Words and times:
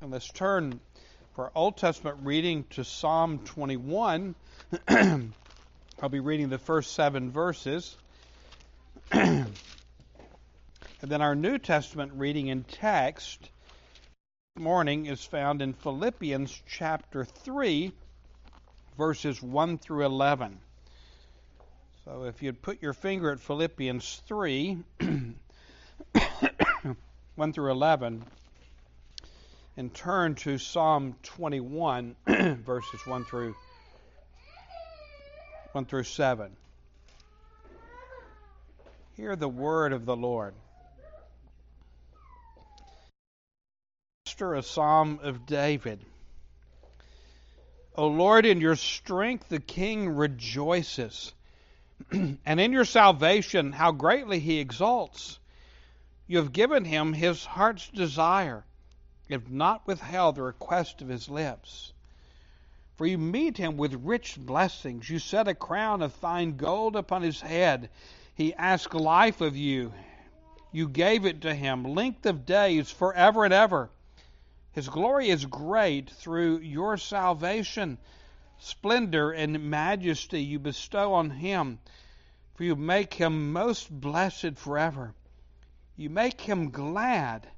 And 0.00 0.12
let's 0.12 0.28
turn 0.28 0.78
for 1.34 1.46
our 1.46 1.52
Old 1.56 1.76
Testament 1.76 2.18
reading 2.22 2.64
to 2.70 2.84
Psalm 2.84 3.40
21. 3.40 4.36
I'll 4.88 6.08
be 6.08 6.20
reading 6.20 6.50
the 6.50 6.58
first 6.58 6.92
seven 6.92 7.32
verses. 7.32 7.96
and 9.10 9.52
then 11.02 11.20
our 11.20 11.34
New 11.34 11.58
Testament 11.58 12.12
reading 12.14 12.46
in 12.46 12.62
text 12.62 13.50
morning 14.56 15.06
is 15.06 15.24
found 15.24 15.62
in 15.62 15.72
Philippians 15.72 16.62
chapter 16.68 17.24
3, 17.24 17.90
verses 18.96 19.42
1 19.42 19.78
through 19.78 20.06
11. 20.06 20.60
So 22.04 22.22
if 22.22 22.40
you'd 22.40 22.62
put 22.62 22.80
your 22.80 22.92
finger 22.92 23.32
at 23.32 23.40
Philippians 23.40 24.22
3, 24.28 24.78
1 27.34 27.52
through 27.52 27.72
11, 27.72 28.24
and 29.78 29.94
turn 29.94 30.34
to 30.34 30.58
Psalm 30.58 31.14
21, 31.22 32.16
verses 32.26 33.00
1 33.06 33.24
through 33.26 33.54
1 35.70 35.84
through 35.84 36.02
7. 36.02 36.50
Hear 39.16 39.36
the 39.36 39.48
word 39.48 39.92
of 39.92 40.04
the 40.04 40.16
Lord. 40.16 40.54
A 44.40 44.62
psalm 44.62 45.20
of 45.22 45.46
David. 45.46 46.00
O 47.96 48.08
Lord, 48.08 48.46
in 48.46 48.60
your 48.60 48.76
strength 48.76 49.48
the 49.48 49.60
king 49.60 50.10
rejoices, 50.10 51.32
and 52.12 52.60
in 52.60 52.72
your 52.72 52.84
salvation 52.84 53.72
how 53.72 53.92
greatly 53.92 54.40
he 54.40 54.58
exalts. 54.58 55.38
You 56.26 56.38
have 56.38 56.52
given 56.52 56.84
him 56.84 57.12
his 57.12 57.44
heart's 57.44 57.88
desire 57.88 58.64
have 59.34 59.50
not 59.50 59.86
withheld 59.86 60.36
the 60.36 60.42
request 60.42 61.02
of 61.02 61.08
his 61.08 61.28
lips. 61.28 61.92
For 62.96 63.06
you 63.06 63.18
meet 63.18 63.56
him 63.56 63.76
with 63.76 64.04
rich 64.04 64.36
blessings. 64.38 65.08
You 65.08 65.18
set 65.18 65.46
a 65.46 65.54
crown 65.54 66.02
of 66.02 66.12
fine 66.14 66.56
gold 66.56 66.96
upon 66.96 67.22
his 67.22 67.40
head. 67.40 67.90
He 68.34 68.54
asked 68.54 68.94
life 68.94 69.40
of 69.40 69.56
you. 69.56 69.92
You 70.72 70.88
gave 70.88 71.24
it 71.24 71.42
to 71.42 71.54
him, 71.54 71.84
length 71.84 72.26
of 72.26 72.44
days 72.44 72.90
forever 72.90 73.44
and 73.44 73.54
ever. 73.54 73.90
His 74.72 74.88
glory 74.88 75.28
is 75.28 75.44
great 75.44 76.10
through 76.10 76.58
your 76.58 76.96
salvation. 76.96 77.98
Splendor 78.58 79.30
and 79.30 79.70
majesty 79.70 80.42
you 80.42 80.58
bestow 80.58 81.14
on 81.14 81.30
him, 81.30 81.78
for 82.54 82.64
you 82.64 82.76
make 82.76 83.14
him 83.14 83.52
most 83.52 83.90
blessed 83.90 84.56
forever. 84.56 85.14
You 85.96 86.10
make 86.10 86.40
him 86.40 86.70
glad 86.70 87.48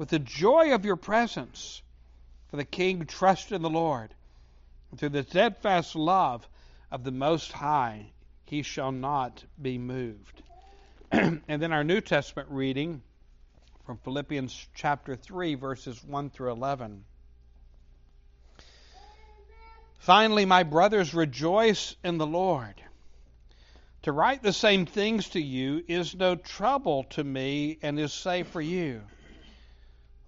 with 0.00 0.08
the 0.08 0.18
joy 0.18 0.72
of 0.72 0.86
your 0.86 0.96
presence. 0.96 1.82
For 2.48 2.56
the 2.56 2.64
king 2.64 3.04
trusts 3.04 3.52
in 3.52 3.60
the 3.60 3.68
Lord. 3.68 4.14
And 4.90 4.98
through 4.98 5.10
the 5.10 5.24
steadfast 5.24 5.94
love 5.94 6.48
of 6.90 7.04
the 7.04 7.10
Most 7.10 7.52
High, 7.52 8.06
he 8.46 8.62
shall 8.62 8.92
not 8.92 9.44
be 9.60 9.76
moved. 9.76 10.42
and 11.12 11.42
then 11.46 11.74
our 11.74 11.84
New 11.84 12.00
Testament 12.00 12.48
reading 12.50 13.02
from 13.84 13.98
Philippians 13.98 14.68
chapter 14.74 15.16
3, 15.16 15.56
verses 15.56 16.02
1 16.02 16.30
through 16.30 16.52
11. 16.52 17.04
Finally, 19.98 20.46
my 20.46 20.62
brothers, 20.62 21.12
rejoice 21.12 21.94
in 22.02 22.16
the 22.16 22.26
Lord. 22.26 22.82
To 24.04 24.12
write 24.12 24.42
the 24.42 24.54
same 24.54 24.86
things 24.86 25.28
to 25.28 25.40
you 25.42 25.84
is 25.86 26.14
no 26.14 26.36
trouble 26.36 27.04
to 27.10 27.22
me 27.22 27.78
and 27.82 28.00
is 28.00 28.14
safe 28.14 28.48
for 28.48 28.62
you. 28.62 29.02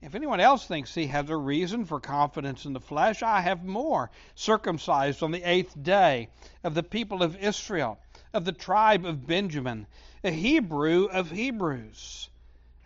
If 0.00 0.14
anyone 0.14 0.38
else 0.38 0.64
thinks 0.64 0.94
he 0.94 1.08
has 1.08 1.28
a 1.28 1.36
reason 1.36 1.84
for 1.84 1.98
confidence 1.98 2.64
in 2.64 2.72
the 2.72 2.80
flesh, 2.80 3.20
I 3.20 3.40
have 3.40 3.64
more. 3.64 4.12
Circumcised 4.36 5.24
on 5.24 5.32
the 5.32 5.42
eighth 5.42 5.82
day, 5.82 6.28
of 6.62 6.74
the 6.74 6.84
people 6.84 7.20
of 7.20 7.36
Israel, 7.36 7.98
of 8.32 8.44
the 8.44 8.52
tribe 8.52 9.04
of 9.04 9.26
Benjamin, 9.26 9.88
a 10.22 10.30
Hebrew 10.30 11.06
of 11.06 11.32
Hebrews. 11.32 12.30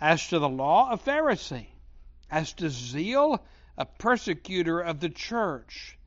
As 0.01 0.27
to 0.29 0.39
the 0.39 0.49
law, 0.49 0.91
a 0.91 0.97
Pharisee. 0.97 1.67
As 2.31 2.55
to 2.55 2.71
zeal, 2.71 3.45
a 3.77 3.85
persecutor 3.85 4.81
of 4.81 5.01
the 5.01 5.11
church. 5.11 5.99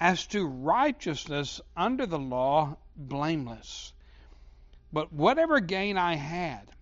As 0.00 0.26
to 0.28 0.46
righteousness 0.46 1.60
under 1.76 2.06
the 2.06 2.18
law, 2.18 2.78
blameless. 2.96 3.92
But 4.90 5.12
whatever 5.12 5.60
gain 5.60 5.98
I 5.98 6.14
had, 6.16 6.72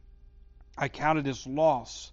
I 0.77 0.89
counted 0.89 1.27
as 1.27 1.45
loss 1.45 2.13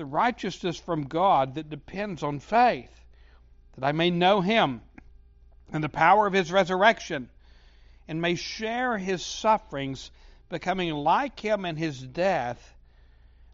the 0.00 0.06
righteousness 0.06 0.78
from 0.78 1.08
God 1.08 1.56
that 1.56 1.68
depends 1.68 2.22
on 2.22 2.38
faith, 2.38 3.04
that 3.74 3.84
I 3.84 3.92
may 3.92 4.08
know 4.08 4.40
Him 4.40 4.80
and 5.74 5.84
the 5.84 5.90
power 5.90 6.26
of 6.26 6.32
His 6.32 6.50
resurrection, 6.50 7.28
and 8.08 8.22
may 8.22 8.34
share 8.34 8.96
His 8.96 9.22
sufferings, 9.22 10.10
becoming 10.48 10.94
like 10.94 11.38
Him 11.38 11.66
in 11.66 11.76
His 11.76 12.00
death, 12.00 12.74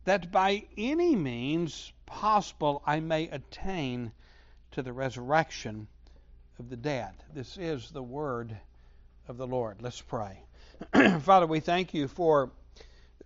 that 0.04 0.30
by 0.30 0.62
any 0.78 1.16
means 1.16 1.92
possible 2.06 2.80
I 2.86 3.00
may 3.00 3.24
attain 3.26 4.12
to 4.70 4.82
the 4.82 4.92
resurrection 4.92 5.88
of 6.60 6.70
the 6.70 6.76
dead. 6.76 7.10
This 7.34 7.56
is 7.56 7.90
the 7.90 8.04
word 8.04 8.56
of 9.26 9.36
the 9.36 9.48
Lord. 9.48 9.78
Let's 9.82 10.00
pray. 10.00 10.38
Father, 11.22 11.48
we 11.48 11.58
thank 11.58 11.92
you 11.92 12.06
for 12.06 12.52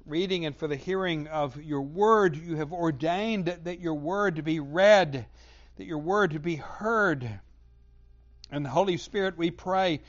reading 0.06 0.46
and 0.46 0.56
for 0.56 0.66
the 0.66 0.76
hearing 0.76 1.26
of 1.28 1.62
your 1.62 1.82
word. 1.82 2.36
You 2.36 2.56
have 2.56 2.72
ordained 2.72 3.46
that 3.64 3.80
your 3.80 3.94
word 3.94 4.36
to 4.36 4.42
be 4.42 4.60
read, 4.60 5.26
that 5.76 5.84
your 5.84 5.98
word 5.98 6.32
to 6.32 6.38
be 6.38 6.56
heard. 6.56 7.28
And 8.50 8.64
the 8.64 8.70
Holy 8.70 8.96
Spirit, 8.96 9.36
we 9.36 9.50
pray 9.50 10.00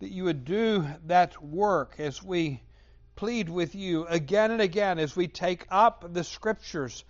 that 0.00 0.10
you 0.10 0.24
would 0.24 0.44
do 0.44 0.86
that 1.06 1.42
work 1.42 1.96
as 1.98 2.22
we 2.22 2.60
plead 3.14 3.48
with 3.48 3.74
you 3.74 4.06
again 4.06 4.50
and 4.50 4.60
again 4.60 4.98
as 4.98 5.14
we 5.16 5.28
take 5.28 5.66
up 5.70 6.12
the 6.12 6.24
scriptures, 6.24 7.04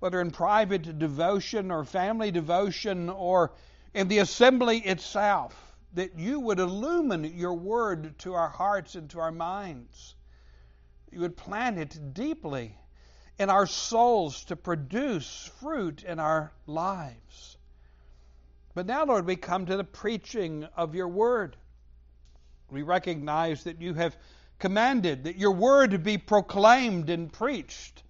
whether 0.00 0.20
in 0.20 0.30
private 0.30 0.98
devotion 0.98 1.70
or 1.70 1.84
family 1.84 2.30
devotion 2.30 3.08
or 3.08 3.52
in 3.94 4.08
the 4.08 4.18
assembly 4.18 4.78
itself, 4.78 5.76
that 5.94 6.18
you 6.18 6.40
would 6.40 6.58
illumine 6.58 7.24
your 7.24 7.54
word 7.54 8.18
to 8.18 8.34
our 8.34 8.50
hearts 8.50 8.94
and 8.94 9.08
to 9.10 9.20
our 9.20 9.32
minds 9.32 10.14
you 11.16 11.22
would 11.22 11.36
plant 11.36 11.78
it 11.78 12.12
deeply 12.12 12.76
in 13.38 13.48
our 13.48 13.66
souls 13.66 14.44
to 14.44 14.54
produce 14.54 15.50
fruit 15.60 16.02
in 16.02 16.18
our 16.18 16.52
lives. 16.66 17.56
But 18.74 18.84
now, 18.84 19.06
Lord, 19.06 19.24
we 19.24 19.36
come 19.36 19.64
to 19.64 19.78
the 19.78 19.84
preaching 19.84 20.68
of 20.76 20.94
your 20.94 21.08
word. 21.08 21.56
We 22.70 22.82
recognize 22.82 23.64
that 23.64 23.80
you 23.80 23.94
have 23.94 24.14
commanded 24.58 25.24
that 25.24 25.36
your 25.36 25.52
word 25.52 26.02
be 26.04 26.18
proclaimed 26.18 27.08
and 27.08 27.32
preached, 27.32 28.02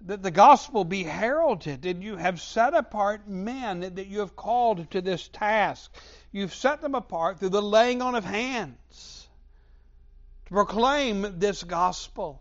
that 0.00 0.24
the 0.24 0.32
gospel 0.32 0.84
be 0.84 1.04
heralded, 1.04 1.86
and 1.86 2.02
you 2.02 2.16
have 2.16 2.40
set 2.40 2.74
apart 2.74 3.28
men 3.28 3.94
that 3.94 4.08
you 4.08 4.18
have 4.18 4.34
called 4.34 4.90
to 4.90 5.00
this 5.00 5.28
task. 5.28 5.94
You've 6.32 6.52
set 6.52 6.80
them 6.80 6.96
apart 6.96 7.38
through 7.38 7.50
the 7.50 7.62
laying 7.62 8.02
on 8.02 8.16
of 8.16 8.24
hands 8.24 9.23
to 10.46 10.52
proclaim 10.52 11.38
this 11.38 11.62
gospel. 11.62 12.40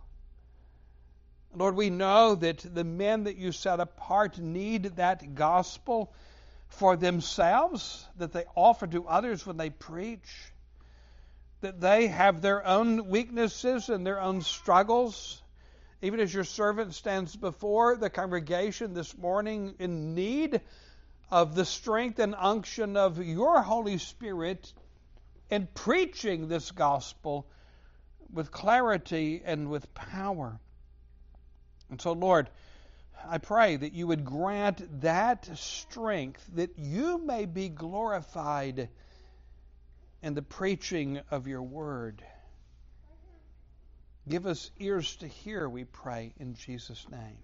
Lord, 1.55 1.75
we 1.75 1.89
know 1.89 2.35
that 2.35 2.65
the 2.73 2.83
men 2.83 3.25
that 3.25 3.37
you 3.37 3.51
set 3.51 3.79
apart 3.79 4.39
need 4.39 4.95
that 4.95 5.35
gospel 5.35 6.11
for 6.67 6.95
themselves, 6.95 8.05
that 8.17 8.33
they 8.33 8.45
offer 8.55 8.87
to 8.87 9.07
others 9.07 9.45
when 9.45 9.57
they 9.57 9.69
preach, 9.69 10.51
that 11.61 11.79
they 11.79 12.07
have 12.07 12.41
their 12.41 12.65
own 12.65 13.07
weaknesses 13.07 13.89
and 13.89 14.05
their 14.05 14.19
own 14.19 14.41
struggles, 14.41 15.41
even 16.01 16.19
as 16.19 16.33
your 16.33 16.43
servant 16.43 16.95
stands 16.95 17.35
before 17.35 17.95
the 17.95 18.09
congregation 18.09 18.93
this 18.93 19.15
morning 19.17 19.75
in 19.79 20.15
need 20.15 20.59
of 21.29 21.55
the 21.55 21.65
strength 21.65 22.19
and 22.19 22.35
unction 22.37 22.97
of 22.97 23.23
your 23.23 23.61
Holy 23.61 23.99
Spirit 23.99 24.73
in 25.49 25.67
preaching 25.73 26.47
this 26.47 26.71
gospel 26.71 27.47
with 28.31 28.51
clarity 28.51 29.41
and 29.43 29.69
with 29.69 29.93
power. 29.93 30.59
And 31.89 32.01
so, 32.01 32.13
Lord, 32.13 32.49
I 33.25 33.37
pray 33.37 33.75
that 33.75 33.93
you 33.93 34.07
would 34.07 34.25
grant 34.25 35.01
that 35.01 35.49
strength 35.57 36.45
that 36.55 36.77
you 36.77 37.17
may 37.19 37.45
be 37.45 37.69
glorified 37.69 38.89
in 40.21 40.33
the 40.33 40.41
preaching 40.41 41.19
of 41.31 41.47
your 41.47 41.61
word. 41.61 42.23
Give 44.27 44.45
us 44.45 44.71
ears 44.79 45.17
to 45.17 45.27
hear, 45.27 45.67
we 45.67 45.83
pray, 45.83 46.33
in 46.39 46.55
Jesus' 46.55 47.05
name. 47.09 47.37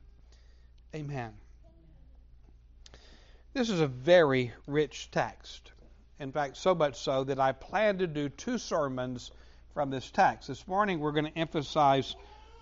Amen. 0.95 1.33
This 3.53 3.69
is 3.69 3.81
a 3.81 3.87
very 3.87 4.53
rich 4.65 5.11
text. 5.11 5.71
In 6.19 6.31
fact, 6.31 6.57
so 6.57 6.75
much 6.75 6.99
so 6.99 7.23
that 7.25 7.39
I 7.39 7.51
plan 7.51 7.97
to 7.99 8.07
do 8.07 8.29
two 8.29 8.57
sermons 8.57 9.31
from 9.73 9.89
this 9.89 10.09
text. 10.11 10.47
This 10.47 10.67
morning 10.67 10.99
we're 10.99 11.11
going 11.11 11.31
to 11.31 11.37
emphasize 11.37 12.15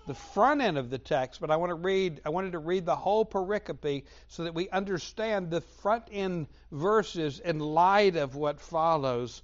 the 0.06 0.14
front 0.14 0.60
end 0.60 0.78
of 0.78 0.90
the 0.90 0.98
text, 0.98 1.40
but 1.40 1.50
I 1.50 1.56
want 1.56 1.70
to 1.70 1.74
read 1.74 2.20
I 2.24 2.30
wanted 2.30 2.52
to 2.52 2.58
read 2.58 2.86
the 2.86 2.96
whole 2.96 3.24
pericope 3.24 4.04
so 4.28 4.44
that 4.44 4.54
we 4.54 4.68
understand 4.70 5.50
the 5.50 5.60
front 5.60 6.04
end 6.10 6.46
verses 6.72 7.40
in 7.40 7.58
light 7.58 8.16
of 8.16 8.34
what 8.34 8.60
follows. 8.60 9.42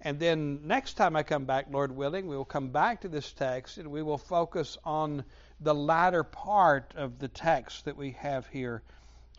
And 0.00 0.18
then 0.18 0.66
next 0.66 0.94
time 0.94 1.14
I 1.14 1.22
come 1.22 1.44
back, 1.44 1.66
Lord 1.70 1.92
willing, 1.92 2.26
we 2.26 2.36
will 2.36 2.44
come 2.44 2.70
back 2.70 3.02
to 3.02 3.08
this 3.08 3.32
text 3.32 3.78
and 3.78 3.90
we 3.90 4.02
will 4.02 4.18
focus 4.18 4.76
on 4.84 5.24
the 5.60 5.74
latter 5.74 6.24
part 6.24 6.92
of 6.96 7.20
the 7.20 7.28
text 7.28 7.84
that 7.84 7.96
we 7.96 8.12
have 8.12 8.46
here 8.48 8.82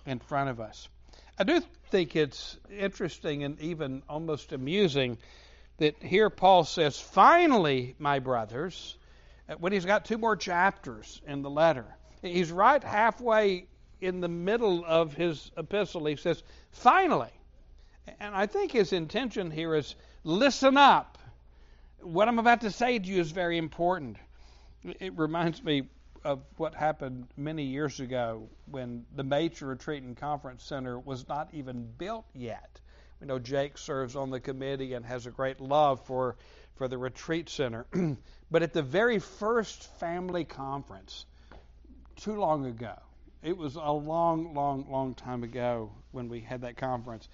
in 0.06 0.19
front 0.19 0.50
of 0.50 0.62
us. 0.62 0.88
I 1.38 1.44
do 1.44 1.62
think 1.89 2.16
it's 2.16 2.57
interesting 2.69 3.44
and 3.44 3.59
even 3.59 4.04
almost 4.07 4.54
amusing 4.54 5.18
that 5.77 6.01
here 6.01 6.29
Paul 6.29 6.63
says, 6.63 6.99
finally, 6.99 7.95
my 7.99 8.19
brothers, 8.19 8.97
uh, 9.49 9.55
when 9.55 9.73
he's 9.73 9.85
got 9.85 10.05
two 10.05 10.17
more 10.17 10.35
chapters 10.35 11.21
in 11.27 11.41
the 11.41 11.49
letter. 11.49 11.85
He's 12.21 12.51
right 12.51 12.83
halfway 12.83 13.67
in 13.99 14.21
the 14.21 14.29
middle 14.29 14.83
of 14.85 15.13
his 15.13 15.51
epistle. 15.57 16.05
He 16.05 16.15
says, 16.15 16.43
finally. 16.71 17.31
And 18.19 18.35
I 18.35 18.45
think 18.45 18.71
his 18.71 18.93
intention 18.93 19.51
here 19.51 19.75
is 19.75 19.95
listen 20.23 20.77
up. 20.77 21.17
What 22.01 22.27
I'm 22.27 22.39
about 22.39 22.61
to 22.61 22.71
say 22.71 22.99
to 22.99 23.05
you 23.05 23.21
is 23.21 23.31
very 23.31 23.57
important. 23.57 24.17
It 24.83 25.17
reminds 25.17 25.63
me 25.63 25.83
of 26.23 26.41
what 26.57 26.75
happened 26.75 27.27
many 27.37 27.63
years 27.63 27.99
ago 27.99 28.49
when 28.65 29.05
the 29.15 29.23
Machen 29.23 29.67
Retreat 29.67 30.03
and 30.03 30.15
Conference 30.15 30.63
Center 30.63 30.99
was 30.99 31.27
not 31.27 31.49
even 31.53 31.87
built 31.97 32.25
yet. 32.33 32.79
We 33.23 33.27
know 33.27 33.39
Jake 33.39 33.77
serves 33.77 34.17
on 34.17 34.31
the 34.31 34.41
committee 34.41 34.95
and 34.95 35.05
has 35.05 35.25
a 35.25 35.31
great 35.31 35.61
love 35.61 36.05
for, 36.07 36.35
for 36.75 36.89
the 36.89 36.97
retreat 36.97 37.47
center. 37.47 37.85
but 38.51 38.63
at 38.63 38.73
the 38.73 38.81
very 38.81 39.19
first 39.19 39.81
family 39.97 40.43
conference, 40.43 41.25
too 42.17 42.35
long 42.35 42.65
ago, 42.65 42.99
it 43.41 43.55
was 43.55 43.77
a 43.77 43.91
long, 43.93 44.53
long, 44.53 44.87
long 44.89 45.13
time 45.13 45.41
ago 45.43 45.93
when 46.11 46.27
we 46.27 46.41
had 46.41 46.63
that 46.63 46.75
conference. 46.75 47.29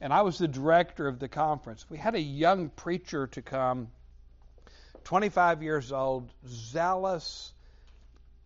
And 0.00 0.14
I 0.14 0.22
was 0.22 0.38
the 0.38 0.48
director 0.48 1.08
of 1.08 1.18
the 1.18 1.28
conference. 1.28 1.84
We 1.90 1.98
had 1.98 2.14
a 2.14 2.22
young 2.22 2.70
preacher 2.70 3.26
to 3.26 3.42
come, 3.42 3.88
25 5.04 5.62
years 5.62 5.92
old, 5.92 6.32
zealous, 6.48 7.52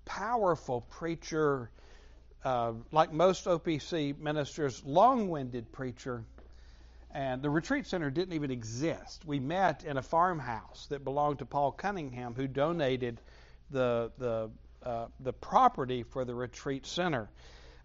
powerful 0.05 0.81
preacher, 0.81 1.71
uh, 2.45 2.73
like 2.91 3.13
most 3.13 3.45
OPC 3.45 4.19
ministers, 4.19 4.83
long 4.85 5.29
winded 5.29 5.71
preacher. 5.71 6.25
And 7.11 7.41
the 7.43 7.51
retreat 7.51 7.87
center 7.87 8.11
didn't 8.11 8.35
even 8.35 8.51
exist. 8.51 9.25
We 9.25 9.41
met 9.41 9.85
in 9.85 9.97
a 9.97 10.03
farmhouse 10.03 10.87
that 10.91 11.05
belonged 11.05 11.39
to 11.39 11.47
Paul 11.47 11.73
Cunningham, 11.73 12.35
who 12.35 12.47
donated 12.47 13.21
the, 13.71 14.13
the, 14.19 14.51
uh, 14.83 15.07
the 15.21 15.33
property 15.33 16.03
for 16.03 16.25
the 16.25 16.35
retreat 16.35 16.87
center. 16.87 17.31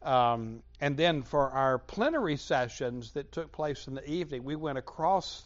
Um, 0.02 0.62
and 0.82 0.98
then 0.98 1.24
for 1.24 1.50
our 1.50 1.80
plenary 1.80 2.36
sessions 2.36 3.12
that 3.12 3.32
took 3.32 3.52
place 3.54 3.88
in 3.88 3.96
the 3.96 4.10
evening, 4.10 4.44
we 4.44 4.58
went 4.58 4.78
across 4.78 5.44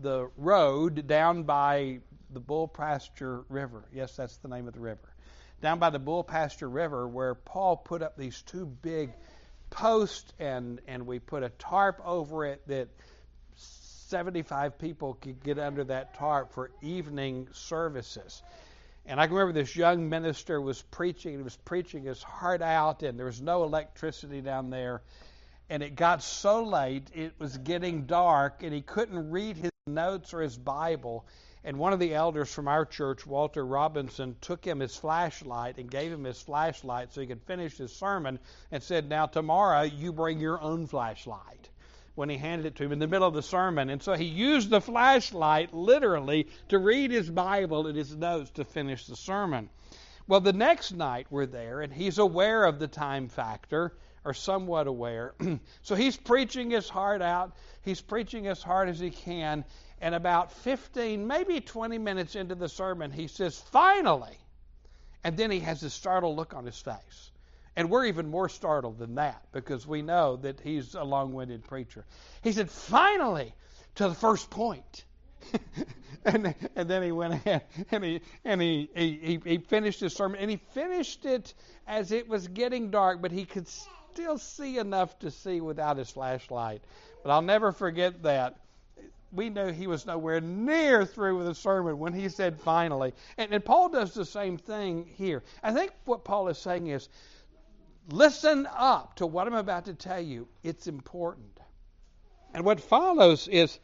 the 0.00 0.30
road 0.36 1.08
down 1.08 1.42
by 1.42 1.98
the 2.30 2.40
Bull 2.40 2.68
Pasture 2.68 3.44
River. 3.48 3.84
Yes, 3.92 4.14
that's 4.16 4.36
the 4.36 4.48
name 4.48 4.68
of 4.68 4.74
the 4.74 4.80
river 4.80 5.12
down 5.62 5.78
by 5.78 5.90
the 5.90 5.98
Bull 5.98 6.24
Pasture 6.24 6.68
River 6.68 7.06
where 7.06 7.36
Paul 7.36 7.76
put 7.76 8.02
up 8.02 8.16
these 8.16 8.42
two 8.42 8.66
big 8.66 9.12
posts 9.72 10.32
and, 10.38 10.80
and 10.86 11.06
we 11.06 11.18
put 11.18 11.42
a 11.42 11.48
tarp 11.48 12.00
over 12.04 12.46
it 12.46 12.62
that 12.68 12.88
75 13.56 14.78
people 14.78 15.14
could 15.14 15.42
get 15.42 15.58
under 15.58 15.82
that 15.84 16.14
tarp 16.14 16.52
for 16.52 16.70
evening 16.82 17.48
services. 17.52 18.42
And 19.06 19.18
I 19.18 19.26
can 19.26 19.34
remember 19.34 19.58
this 19.58 19.74
young 19.74 20.08
minister 20.08 20.60
was 20.60 20.80
preaching, 20.82 21.36
he 21.36 21.42
was 21.42 21.56
preaching 21.56 22.04
his 22.04 22.22
heart 22.22 22.62
out, 22.62 23.02
and 23.02 23.18
there 23.18 23.26
was 23.26 23.40
no 23.40 23.64
electricity 23.64 24.40
down 24.40 24.70
there. 24.70 25.02
And 25.70 25.82
it 25.82 25.96
got 25.96 26.22
so 26.22 26.62
late, 26.62 27.08
it 27.14 27.32
was 27.38 27.56
getting 27.56 28.04
dark, 28.04 28.62
and 28.62 28.72
he 28.72 28.82
couldn't 28.82 29.30
read 29.30 29.56
his 29.56 29.72
notes 29.86 30.34
or 30.34 30.42
his 30.42 30.56
Bible. 30.56 31.26
And 31.64 31.78
one 31.78 31.92
of 31.92 32.00
the 32.00 32.14
elders 32.14 32.52
from 32.52 32.66
our 32.66 32.84
church, 32.84 33.24
Walter 33.24 33.64
Robinson, 33.64 34.36
took 34.40 34.64
him 34.64 34.80
his 34.80 34.96
flashlight 34.96 35.78
and 35.78 35.90
gave 35.90 36.12
him 36.12 36.24
his 36.24 36.42
flashlight 36.42 37.12
so 37.12 37.20
he 37.20 37.26
could 37.26 37.42
finish 37.42 37.76
his 37.76 37.92
sermon 37.92 38.40
and 38.72 38.82
said, 38.82 39.08
Now, 39.08 39.26
tomorrow 39.26 39.82
you 39.82 40.12
bring 40.12 40.40
your 40.40 40.60
own 40.60 40.86
flashlight. 40.86 41.70
When 42.14 42.28
he 42.28 42.36
handed 42.36 42.66
it 42.66 42.76
to 42.76 42.84
him 42.84 42.92
in 42.92 42.98
the 42.98 43.06
middle 43.06 43.28
of 43.28 43.34
the 43.34 43.42
sermon. 43.42 43.88
And 43.88 44.02
so 44.02 44.14
he 44.14 44.24
used 44.24 44.70
the 44.70 44.80
flashlight 44.80 45.72
literally 45.72 46.48
to 46.68 46.78
read 46.78 47.10
his 47.10 47.30
Bible 47.30 47.86
and 47.86 47.96
his 47.96 48.14
notes 48.14 48.50
to 48.50 48.64
finish 48.64 49.06
the 49.06 49.16
sermon. 49.16 49.70
Well, 50.26 50.40
the 50.40 50.52
next 50.52 50.92
night 50.92 51.26
we're 51.30 51.46
there, 51.46 51.80
and 51.80 51.92
he's 51.92 52.18
aware 52.18 52.64
of 52.64 52.78
the 52.78 52.88
time 52.88 53.28
factor, 53.28 53.94
or 54.24 54.34
somewhat 54.34 54.86
aware. 54.86 55.34
so 55.82 55.94
he's 55.94 56.16
preaching 56.16 56.70
his 56.70 56.88
heart 56.88 57.22
out. 57.22 57.56
He's 57.82 58.00
preaching 58.00 58.46
as 58.46 58.62
hard 58.62 58.88
as 58.88 59.00
he 59.00 59.10
can. 59.10 59.64
And 60.02 60.16
about 60.16 60.50
15, 60.50 61.28
maybe 61.28 61.60
20 61.60 61.96
minutes 61.98 62.34
into 62.34 62.56
the 62.56 62.68
sermon, 62.68 63.12
he 63.12 63.28
says, 63.28 63.60
finally. 63.70 64.36
And 65.22 65.36
then 65.36 65.52
he 65.52 65.60
has 65.60 65.80
this 65.80 65.94
startled 65.94 66.36
look 66.36 66.54
on 66.54 66.66
his 66.66 66.78
face. 66.78 67.30
And 67.76 67.88
we're 67.88 68.06
even 68.06 68.28
more 68.28 68.48
startled 68.48 68.98
than 68.98 69.14
that 69.14 69.44
because 69.52 69.86
we 69.86 70.02
know 70.02 70.36
that 70.38 70.58
he's 70.58 70.96
a 70.96 71.04
long 71.04 71.32
winded 71.32 71.62
preacher. 71.68 72.04
He 72.42 72.50
said, 72.50 72.68
finally, 72.68 73.54
to 73.94 74.08
the 74.08 74.14
first 74.14 74.50
point. 74.50 75.04
and, 76.24 76.52
and 76.74 76.90
then 76.90 77.04
he 77.04 77.12
went 77.12 77.34
ahead 77.34 77.62
and, 77.92 78.02
he, 78.02 78.20
and 78.44 78.60
he, 78.60 78.90
he, 78.94 79.40
he 79.44 79.58
finished 79.58 80.00
his 80.00 80.12
sermon. 80.14 80.40
And 80.40 80.50
he 80.50 80.56
finished 80.72 81.24
it 81.26 81.54
as 81.86 82.10
it 82.10 82.26
was 82.28 82.48
getting 82.48 82.90
dark, 82.90 83.22
but 83.22 83.30
he 83.30 83.44
could 83.44 83.68
still 83.68 84.36
see 84.36 84.78
enough 84.78 85.16
to 85.20 85.30
see 85.30 85.60
without 85.60 85.96
his 85.96 86.10
flashlight. 86.10 86.82
But 87.22 87.30
I'll 87.30 87.40
never 87.40 87.70
forget 87.70 88.24
that 88.24 88.56
we 89.32 89.48
know 89.48 89.72
he 89.72 89.86
was 89.86 90.06
nowhere 90.06 90.40
near 90.40 91.04
through 91.06 91.38
with 91.38 91.46
the 91.46 91.54
sermon 91.54 91.98
when 91.98 92.12
he 92.12 92.28
said 92.28 92.60
finally. 92.60 93.14
And, 93.38 93.52
and 93.52 93.64
Paul 93.64 93.88
does 93.88 94.12
the 94.12 94.26
same 94.26 94.58
thing 94.58 95.08
here. 95.16 95.42
I 95.62 95.72
think 95.72 95.92
what 96.04 96.24
Paul 96.24 96.48
is 96.48 96.58
saying 96.58 96.86
is 96.88 97.08
listen 98.10 98.68
up 98.70 99.16
to 99.16 99.26
what 99.26 99.46
I'm 99.46 99.54
about 99.54 99.86
to 99.86 99.94
tell 99.94 100.20
you. 100.20 100.48
It's 100.62 100.86
important. 100.86 101.58
And 102.52 102.64
what 102.64 102.80
follows 102.80 103.48
is 103.48 103.78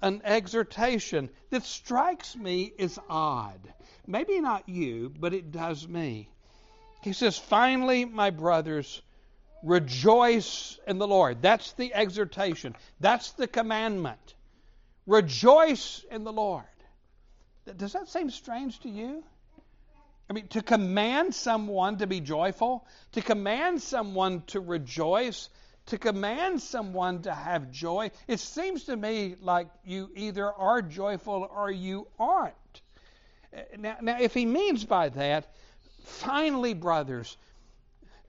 an 0.00 0.22
exhortation 0.24 1.30
that 1.50 1.64
strikes 1.64 2.36
me 2.36 2.72
as 2.78 2.98
odd. 3.08 3.60
Maybe 4.06 4.40
not 4.40 4.68
you, 4.68 5.12
but 5.18 5.34
it 5.34 5.50
does 5.50 5.86
me. 5.86 6.28
He 7.02 7.12
says, 7.12 7.36
Finally, 7.36 8.04
my 8.04 8.30
brothers, 8.30 9.02
rejoice 9.64 10.78
in 10.86 10.98
the 10.98 11.06
Lord. 11.06 11.42
That's 11.42 11.72
the 11.72 11.92
exhortation, 11.92 12.76
that's 13.00 13.32
the 13.32 13.48
commandment. 13.48 14.34
Rejoice 15.06 16.04
in 16.10 16.24
the 16.24 16.32
Lord. 16.32 16.64
Does 17.76 17.92
that 17.92 18.08
seem 18.08 18.30
strange 18.30 18.80
to 18.80 18.88
you? 18.88 19.24
I 20.28 20.32
mean, 20.32 20.48
to 20.48 20.62
command 20.62 21.34
someone 21.34 21.98
to 21.98 22.06
be 22.06 22.20
joyful, 22.20 22.86
to 23.12 23.20
command 23.20 23.82
someone 23.82 24.42
to 24.48 24.60
rejoice, 24.60 25.48
to 25.86 25.98
command 25.98 26.62
someone 26.62 27.22
to 27.22 27.34
have 27.34 27.70
joy, 27.70 28.10
it 28.28 28.40
seems 28.40 28.84
to 28.84 28.96
me 28.96 29.36
like 29.40 29.68
you 29.84 30.10
either 30.14 30.50
are 30.52 30.80
joyful 30.80 31.48
or 31.54 31.70
you 31.70 32.06
aren't. 32.18 32.54
Eh, 33.52 33.62
now, 33.78 33.96
now 34.00 34.20
if 34.20 34.32
he 34.32 34.46
means 34.46 34.84
by 34.84 35.08
that, 35.10 35.52
finally, 36.04 36.74
brothers, 36.74 37.36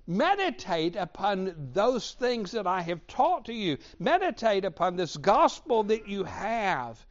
Meditate 0.06 0.96
upon 0.96 1.70
those 1.74 2.12
things 2.14 2.52
that 2.52 2.68
I 2.68 2.82
have 2.82 3.06
taught 3.08 3.46
to 3.46 3.54
you. 3.54 3.78
Meditate 4.00 4.66
upon 4.66 4.96
this 4.96 5.16
gospel 5.16 5.84
that 5.84 6.08
you 6.08 6.26
have. 6.26 7.06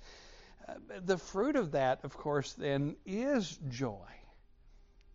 Uh, 0.69 0.75
the 1.05 1.17
fruit 1.17 1.57
of 1.57 1.73
that, 1.73 2.05
of 2.05 2.17
course, 2.17 2.53
then 2.53 2.97
is 3.07 3.59
joy. 3.69 4.09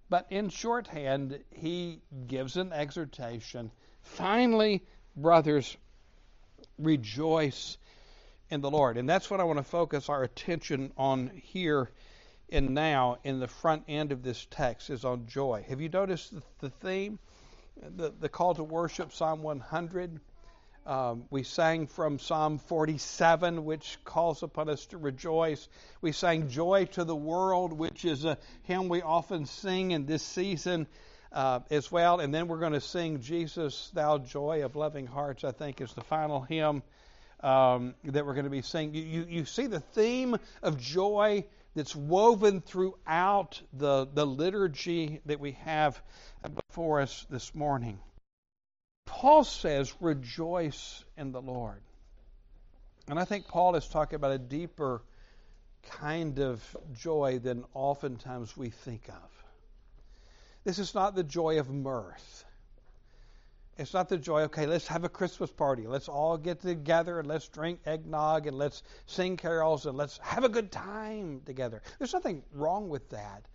But 0.10 0.28
in 0.30 0.50
shorthand, 0.50 1.44
he 1.52 2.02
gives 2.28 2.58
an 2.58 2.74
exhortation. 2.74 3.72
Finally, 4.02 4.84
brothers, 5.16 5.78
rejoice 6.80 7.78
in 8.50 8.62
the 8.62 8.72
Lord. 8.72 8.98
And 8.98 9.08
that's 9.08 9.30
what 9.30 9.40
I 9.40 9.44
want 9.44 9.60
to 9.60 9.64
focus 9.64 10.10
our 10.10 10.24
attention 10.24 10.94
on 10.98 11.28
here 11.28 11.90
and 12.50 12.70
now 12.70 13.18
in 13.24 13.40
the 13.40 13.48
front 13.48 13.84
end 13.88 14.12
of 14.12 14.24
this 14.24 14.48
text 14.50 14.90
is 14.90 15.04
on 15.04 15.28
joy. 15.28 15.66
Have 15.68 15.82
you 15.82 15.90
noticed 15.90 16.34
the 16.60 16.70
theme? 16.70 17.20
The, 17.82 18.14
the 18.20 18.30
call 18.30 18.56
to 18.56 18.64
worship, 18.64 19.14
Psalm 19.14 19.44
100. 19.44 20.20
Um, 20.86 21.26
we 21.30 21.44
sang 21.44 21.88
from 21.88 22.18
Psalm 22.18 22.60
47, 22.60 23.66
which 23.66 23.98
calls 24.04 24.42
upon 24.42 24.70
us 24.70 24.86
to 24.88 24.98
rejoice. 24.98 25.68
We 26.02 26.12
sang 26.12 26.50
Joy 26.50 26.86
to 26.94 27.04
the 27.04 27.16
World, 27.16 27.74
which 27.74 28.06
is 28.06 28.26
a 28.26 28.38
hymn 28.64 28.90
we 28.90 29.02
often 29.02 29.46
sing 29.46 29.92
in 29.92 30.06
this 30.06 30.24
season 30.24 30.88
uh, 31.32 31.60
as 31.70 31.92
well. 31.92 32.20
And 32.20 32.34
then 32.34 32.48
we're 32.48 32.60
going 32.60 32.74
to 32.74 32.82
sing 32.82 33.22
Jesus, 33.22 33.92
Thou 33.94 34.18
Joy 34.18 34.64
of 34.64 34.76
Loving 34.76 35.06
Hearts, 35.06 35.44
I 35.44 35.52
think 35.52 35.82
is 35.82 35.94
the 35.94 36.02
final 36.02 36.42
hymn 36.42 36.82
um, 37.42 37.94
that 38.06 38.26
we're 38.26 38.34
going 38.34 38.46
to 38.46 38.50
be 38.50 38.62
singing. 38.62 38.96
You, 38.96 39.04
you, 39.04 39.26
you 39.30 39.46
see 39.46 39.68
the 39.68 39.82
theme 39.82 40.38
of 40.64 40.80
joy 40.80 41.46
that's 41.78 41.96
woven 41.96 42.60
throughout 42.60 43.62
the, 43.72 44.08
the 44.12 44.26
liturgy 44.26 45.22
that 45.28 45.40
we 45.40 45.52
have 45.64 46.02
before 46.56 47.02
us 47.02 47.28
this 47.30 47.54
morning. 47.54 48.00
Paul 49.06 49.44
says, 49.44 49.94
rejoice 50.02 51.06
in 51.18 51.32
the 51.32 51.42
Lord. 51.42 51.82
And 53.08 53.20
I 53.20 53.26
think 53.26 53.48
Paul 53.48 53.76
is 53.76 53.88
talking 53.88 54.16
about 54.16 54.32
a 54.32 54.40
deeper 54.40 55.04
kind 55.92 56.40
of 56.40 56.76
joy 56.96 57.40
than 57.44 57.64
oftentimes 57.76 58.58
we 58.58 58.72
think 58.72 59.08
of. 59.10 59.44
This 60.64 60.80
is 60.80 60.96
not 60.96 61.16
the 61.16 61.24
joy 61.24 61.60
of 61.60 61.70
mirth. 61.70 62.44
It's 63.78 63.94
not 63.94 64.10
the 64.10 64.18
joy, 64.18 64.42
okay, 64.44 64.66
let's 64.66 64.88
have 64.88 65.04
a 65.04 65.10
Christmas 65.10 65.52
party. 65.52 65.86
Let's 65.86 66.10
all 66.10 66.36
get 66.38 66.60
together 66.62 67.20
and 67.20 67.28
let's 67.28 67.48
drink 67.48 67.80
eggnog 67.86 68.48
and 68.48 68.58
let's 68.58 68.82
sing 69.06 69.38
carols 69.38 69.86
and 69.86 69.96
let's 69.96 70.18
have 70.20 70.44
a 70.44 70.50
good 70.50 70.72
time 70.72 71.42
together. 71.46 71.84
There's 72.00 72.14
nothing 72.14 72.42
wrong 72.54 72.90
with 72.90 73.08
that. 73.10 73.46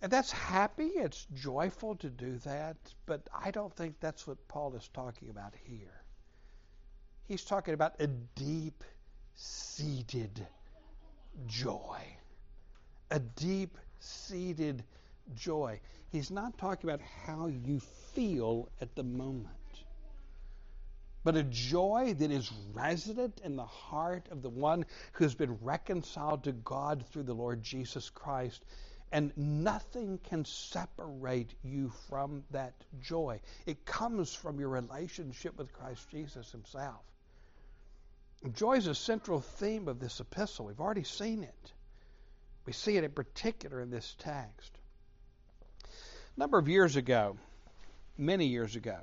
And 0.00 0.10
that's 0.10 0.32
happy, 0.32 0.86
it's 0.86 1.26
joyful 1.34 1.94
to 1.96 2.08
do 2.08 2.38
that, 2.38 2.76
but 3.06 3.28
I 3.32 3.50
don't 3.52 3.72
think 3.76 4.00
that's 4.00 4.26
what 4.26 4.48
Paul 4.48 4.74
is 4.74 4.88
talking 4.92 5.28
about 5.30 5.54
here. 5.64 6.02
He's 7.28 7.44
talking 7.44 7.74
about 7.74 8.00
a 8.00 8.08
deep 8.08 8.82
seated 9.34 10.44
joy. 11.46 12.00
A 13.10 13.20
deep 13.20 13.78
seated 14.00 14.82
joy. 15.34 15.80
He's 16.10 16.30
not 16.30 16.58
talking 16.58 16.90
about 16.90 17.00
how 17.24 17.46
you 17.46 17.80
feel 18.12 18.68
at 18.80 18.94
the 18.94 19.02
moment, 19.02 19.48
but 21.24 21.36
a 21.36 21.42
joy 21.42 22.14
that 22.18 22.30
is 22.30 22.50
resident 22.72 23.40
in 23.44 23.56
the 23.56 23.64
heart 23.64 24.28
of 24.30 24.42
the 24.42 24.50
one 24.50 24.84
who's 25.12 25.34
been 25.34 25.58
reconciled 25.62 26.44
to 26.44 26.52
God 26.52 27.04
through 27.06 27.24
the 27.24 27.34
Lord 27.34 27.62
Jesus 27.62 28.10
Christ. 28.10 28.64
And 29.12 29.30
nothing 29.36 30.18
can 30.30 30.46
separate 30.46 31.52
you 31.62 31.92
from 32.08 32.44
that 32.50 32.72
joy. 33.02 33.40
It 33.66 33.84
comes 33.84 34.34
from 34.34 34.58
your 34.58 34.70
relationship 34.70 35.58
with 35.58 35.72
Christ 35.74 36.08
Jesus 36.10 36.50
Himself. 36.50 37.02
Joy 38.54 38.74
is 38.78 38.86
a 38.86 38.94
central 38.94 39.40
theme 39.40 39.86
of 39.86 40.00
this 40.00 40.18
epistle. 40.18 40.66
We've 40.66 40.80
already 40.80 41.04
seen 41.04 41.44
it. 41.44 41.72
We 42.64 42.72
see 42.72 42.96
it 42.96 43.04
in 43.04 43.12
particular 43.12 43.80
in 43.80 43.90
this 43.90 44.16
text. 44.18 44.72
A 46.36 46.40
number 46.40 46.58
of 46.58 46.68
years 46.68 46.96
ago, 46.96 47.36
many 48.16 48.46
years 48.46 48.76
ago, 48.76 48.98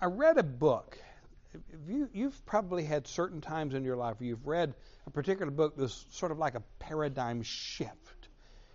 I 0.00 0.06
read 0.06 0.38
a 0.38 0.42
book. 0.42 0.98
You, 1.88 2.08
you've 2.12 2.44
probably 2.44 2.84
had 2.84 3.06
certain 3.06 3.40
times 3.40 3.74
in 3.74 3.84
your 3.84 3.96
life 3.96 4.16
where 4.18 4.28
you've 4.28 4.46
read 4.46 4.74
a 5.06 5.10
particular 5.10 5.50
book 5.50 5.74
that's 5.76 6.04
sort 6.10 6.32
of 6.32 6.38
like 6.38 6.54
a 6.54 6.62
paradigm 6.78 7.42
shift. 7.42 8.28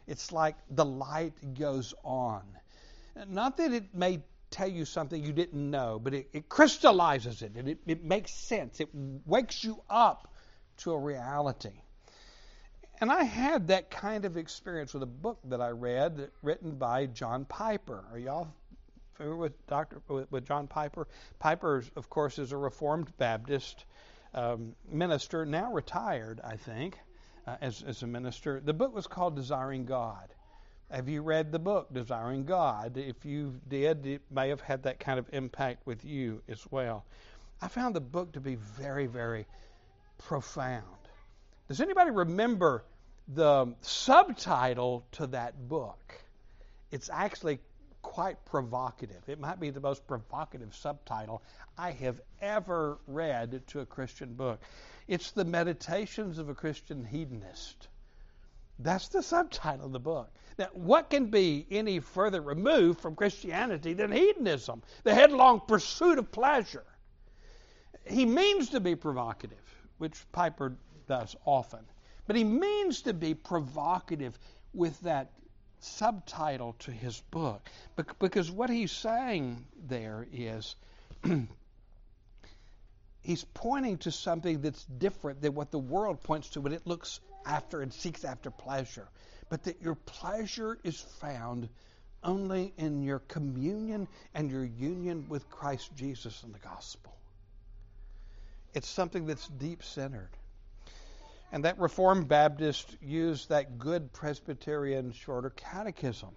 It's 0.07 0.31
like 0.31 0.55
the 0.69 0.85
light 0.85 1.33
goes 1.57 1.93
on. 2.03 2.43
Not 3.27 3.57
that 3.57 3.73
it 3.73 3.93
may 3.93 4.21
tell 4.49 4.67
you 4.67 4.85
something 4.85 5.23
you 5.23 5.33
didn't 5.33 5.69
know, 5.69 5.99
but 6.01 6.13
it, 6.13 6.29
it 6.33 6.49
crystallizes 6.49 7.41
it 7.41 7.53
and 7.55 7.67
it, 7.69 7.79
it 7.85 8.03
makes 8.03 8.31
sense. 8.31 8.79
It 8.79 8.89
wakes 9.25 9.63
you 9.63 9.81
up 9.89 10.33
to 10.77 10.91
a 10.91 10.99
reality. 10.99 11.81
And 12.99 13.11
I 13.11 13.23
had 13.23 13.69
that 13.69 13.89
kind 13.89 14.25
of 14.25 14.37
experience 14.37 14.93
with 14.93 15.03
a 15.03 15.07
book 15.07 15.39
that 15.45 15.61
I 15.61 15.69
read 15.69 16.29
written 16.43 16.71
by 16.71 17.07
John 17.07 17.45
Piper. 17.45 18.03
Are 18.11 18.19
y'all 18.19 18.53
familiar 19.21 19.35
with 19.37 19.67
Dr. 19.67 20.01
with 20.29 20.45
John 20.45 20.67
Piper? 20.67 21.07
Piper, 21.39 21.83
of 21.95 22.09
course, 22.09 22.39
is 22.39 22.51
a 22.51 22.57
Reformed 22.57 23.15
Baptist 23.17 23.85
um, 24.33 24.75
minister, 24.89 25.45
now 25.45 25.71
retired, 25.71 26.39
I 26.43 26.55
think, 26.55 26.97
uh, 27.45 27.57
as, 27.61 27.83
as 27.83 28.01
a 28.01 28.07
minister. 28.07 28.61
The 28.63 28.73
book 28.73 28.95
was 28.95 29.07
called 29.07 29.35
Desiring 29.35 29.85
God. 29.85 30.33
Have 30.89 31.07
you 31.07 31.21
read 31.21 31.51
the 31.51 31.59
book, 31.59 31.93
Desiring 31.93 32.45
God? 32.45 32.97
If 32.97 33.23
you 33.25 33.59
did, 33.67 34.05
it 34.05 34.21
may 34.31 34.49
have 34.49 34.61
had 34.61 34.83
that 34.83 34.99
kind 34.99 35.19
of 35.19 35.25
impact 35.33 35.85
with 35.85 36.03
you 36.03 36.41
as 36.49 36.65
well. 36.71 37.05
I 37.61 37.67
found 37.67 37.95
the 37.95 38.01
book 38.01 38.33
to 38.33 38.39
be 38.39 38.55
very, 38.55 39.05
very 39.05 39.45
profound. 40.17 40.83
Does 41.67 41.79
anybody 41.79 42.11
remember 42.11 42.83
the 43.27 43.73
subtitle 43.81 45.05
to 45.13 45.27
that 45.27 45.69
book, 45.69 45.99
it's 46.91 47.09
actually 47.09 47.59
quite 48.01 48.43
provocative. 48.45 49.27
It 49.27 49.39
might 49.39 49.59
be 49.59 49.69
the 49.69 49.79
most 49.79 50.05
provocative 50.07 50.75
subtitle 50.75 51.41
I 51.77 51.91
have 51.91 52.21
ever 52.41 52.99
read 53.07 53.61
to 53.67 53.79
a 53.79 53.85
Christian 53.85 54.33
book. 54.33 54.61
It's 55.07 55.31
The 55.31 55.45
Meditations 55.45 56.37
of 56.37 56.49
a 56.49 56.55
Christian 56.55 57.03
Hedonist. 57.03 57.87
That's 58.79 59.09
the 59.09 59.21
subtitle 59.21 59.85
of 59.85 59.91
the 59.91 59.99
book. 59.99 60.29
Now, 60.57 60.69
what 60.73 61.09
can 61.09 61.27
be 61.27 61.65
any 61.71 61.99
further 61.99 62.41
removed 62.41 62.99
from 62.99 63.15
Christianity 63.15 63.93
than 63.93 64.11
hedonism, 64.11 64.81
the 65.03 65.13
headlong 65.13 65.61
pursuit 65.67 66.17
of 66.17 66.31
pleasure? 66.31 66.85
He 68.05 68.25
means 68.25 68.69
to 68.69 68.79
be 68.79 68.95
provocative, 68.95 69.57
which 69.97 70.25
Piper 70.31 70.75
does 71.07 71.35
often. 71.45 71.85
But 72.25 72.35
he 72.35 72.43
means 72.43 73.01
to 73.03 73.13
be 73.13 73.33
provocative 73.33 74.37
with 74.73 74.99
that 75.01 75.31
subtitle 75.81 76.75
to 76.79 76.91
his 76.91 77.19
book. 77.31 77.67
Because 78.19 78.49
what 78.49 78.69
he's 78.69 78.91
saying 78.91 79.65
there 79.87 80.27
is 80.31 80.75
he's 83.21 83.43
pointing 83.53 83.97
to 83.99 84.11
something 84.11 84.61
that's 84.61 84.83
different 84.85 85.41
than 85.41 85.53
what 85.53 85.71
the 85.71 85.79
world 85.79 86.23
points 86.23 86.49
to 86.51 86.61
when 86.61 86.73
it 86.73 86.85
looks 86.85 87.19
after 87.45 87.81
and 87.81 87.93
seeks 87.93 88.23
after 88.23 88.51
pleasure. 88.51 89.07
But 89.49 89.63
that 89.63 89.81
your 89.81 89.95
pleasure 89.95 90.77
is 90.83 90.99
found 91.19 91.67
only 92.23 92.73
in 92.77 93.03
your 93.03 93.19
communion 93.19 94.07
and 94.33 94.49
your 94.49 94.63
union 94.63 95.25
with 95.27 95.49
Christ 95.49 95.93
Jesus 95.95 96.43
in 96.43 96.51
the 96.51 96.59
gospel. 96.59 97.15
It's 98.73 98.87
something 98.87 99.25
that's 99.25 99.47
deep 99.47 99.83
centered. 99.83 100.29
And 101.51 101.65
that 101.65 101.79
Reformed 101.79 102.29
Baptist 102.29 102.95
used 103.01 103.49
that 103.49 103.77
good 103.77 104.13
Presbyterian 104.13 105.11
shorter 105.11 105.49
catechism. 105.49 106.29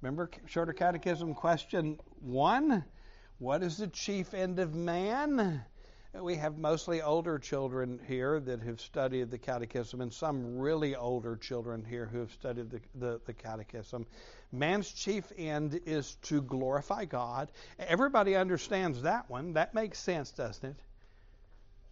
Remember 0.00 0.30
shorter 0.46 0.72
catechism 0.72 1.34
question 1.34 1.98
one? 2.20 2.84
What 3.38 3.62
is 3.62 3.76
the 3.76 3.86
chief 3.86 4.32
end 4.32 4.58
of 4.58 4.74
man? 4.74 5.62
We 6.14 6.36
have 6.36 6.58
mostly 6.58 7.02
older 7.02 7.38
children 7.38 8.00
here 8.08 8.40
that 8.40 8.62
have 8.62 8.80
studied 8.80 9.30
the 9.30 9.38
catechism, 9.38 10.00
and 10.00 10.12
some 10.12 10.58
really 10.58 10.96
older 10.96 11.36
children 11.36 11.84
here 11.84 12.06
who 12.06 12.18
have 12.18 12.32
studied 12.32 12.70
the, 12.70 12.80
the, 12.96 13.20
the 13.26 13.32
catechism. 13.32 14.06
Man's 14.50 14.90
chief 14.90 15.30
end 15.36 15.80
is 15.86 16.16
to 16.22 16.42
glorify 16.42 17.04
God. 17.04 17.52
Everybody 17.78 18.34
understands 18.34 19.02
that 19.02 19.30
one. 19.30 19.52
That 19.52 19.74
makes 19.74 20.00
sense, 20.00 20.32
doesn't 20.32 20.70
it? 20.70 20.76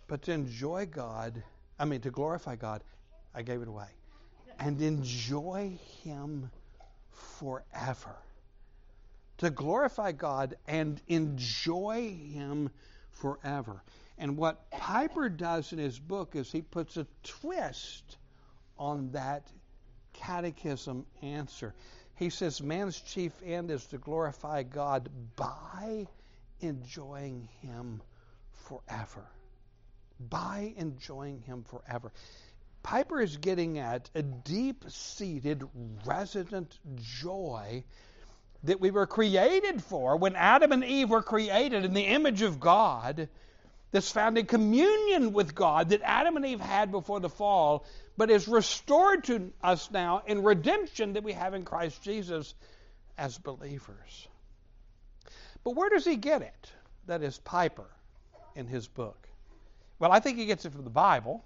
But 0.09 0.23
to 0.23 0.33
enjoy 0.33 0.87
God 0.87 1.43
I 1.79 1.85
mean, 1.85 2.01
to 2.01 2.11
glorify 2.11 2.57
God, 2.57 2.83
I 3.35 3.43
gave 3.43 3.63
it 3.63 3.69
away. 3.69 3.89
And 4.59 4.81
enjoy 4.83 5.79
Him 6.03 6.51
forever. 7.11 8.17
To 9.39 9.51
glorify 9.51 10.13
God 10.13 10.57
and 10.67 11.01
enjoy 11.07 12.17
Him 12.33 12.71
forever. 13.13 13.83
And 14.19 14.37
what 14.37 14.71
Piper 14.71 15.29
does 15.29 15.73
in 15.73 15.79
his 15.79 15.99
book 15.99 16.35
is 16.35 16.51
he 16.51 16.63
puts 16.63 16.97
a 16.97 17.07
twist 17.23 18.19
on 18.77 19.13
that 19.13 19.47
catechism 20.13 21.07
answer. 21.23 21.75
He 22.17 22.31
says 22.31 22.61
man's 22.61 23.01
chief 23.01 23.33
end 23.45 23.71
is 23.71 23.87
to 23.87 23.99
glorify 23.99 24.65
God 24.65 25.09
by 25.37 26.09
enjoying 26.61 27.49
Him 27.63 28.03
forever 28.51 29.25
by 30.21 30.75
enjoying 30.77 31.43
Him 31.43 31.65
forever. 31.65 32.13
Piper 32.83 33.21
is 33.21 33.37
getting 33.37 33.79
at 33.79 34.09
a 34.15 34.23
deep 34.23 34.85
seated, 34.89 35.63
resident 36.07 36.79
joy 36.97 37.85
that 38.65 38.81
we 38.81 38.91
were 38.91 39.07
created 39.07 39.83
for 39.83 40.17
when 40.17 40.35
Adam 40.37 40.73
and 40.73 40.85
Eve 40.85 41.11
were 41.11 41.23
created 41.23 41.85
in 41.85 41.95
the 41.95 42.07
image 42.07 42.43
of 42.43 42.59
God, 42.59 43.29
that's 43.91 44.11
found 44.11 44.37
in 44.37 44.47
communion 44.47 45.33
with 45.33 45.55
God 45.55 45.91
that 45.91 46.03
Adam 46.03 46.37
and 46.37 46.45
Eve 46.45 46.61
had 46.61 46.91
before 46.91 47.21
the 47.21 47.29
fall, 47.29 47.87
but 48.17 48.31
is 48.31 48.49
restored 48.49 49.25
to 49.25 49.53
us 49.63 49.91
now 49.91 50.23
in 50.27 50.43
redemption 50.43 51.15
that 51.15 51.25
we 51.25 51.33
have 51.33 51.55
in 51.55 51.65
Christ 51.65 52.03
Jesus 52.03 52.55
as 53.17 53.39
believers. 53.39 54.29
But 55.65 55.75
where 55.75 55.89
does 55.89 56.05
he 56.05 56.17
get 56.17 56.43
it? 56.43 56.73
That 57.07 57.23
is 57.23 57.39
Piper 57.39 57.89
in 58.55 58.67
his 58.67 58.87
book. 58.87 59.28
Well, 59.99 60.13
I 60.13 60.21
think 60.21 60.39
he 60.39 60.47
gets 60.47 60.65
it 60.65 60.73
from 60.73 60.85
the 60.85 60.91
Bible, 60.91 61.45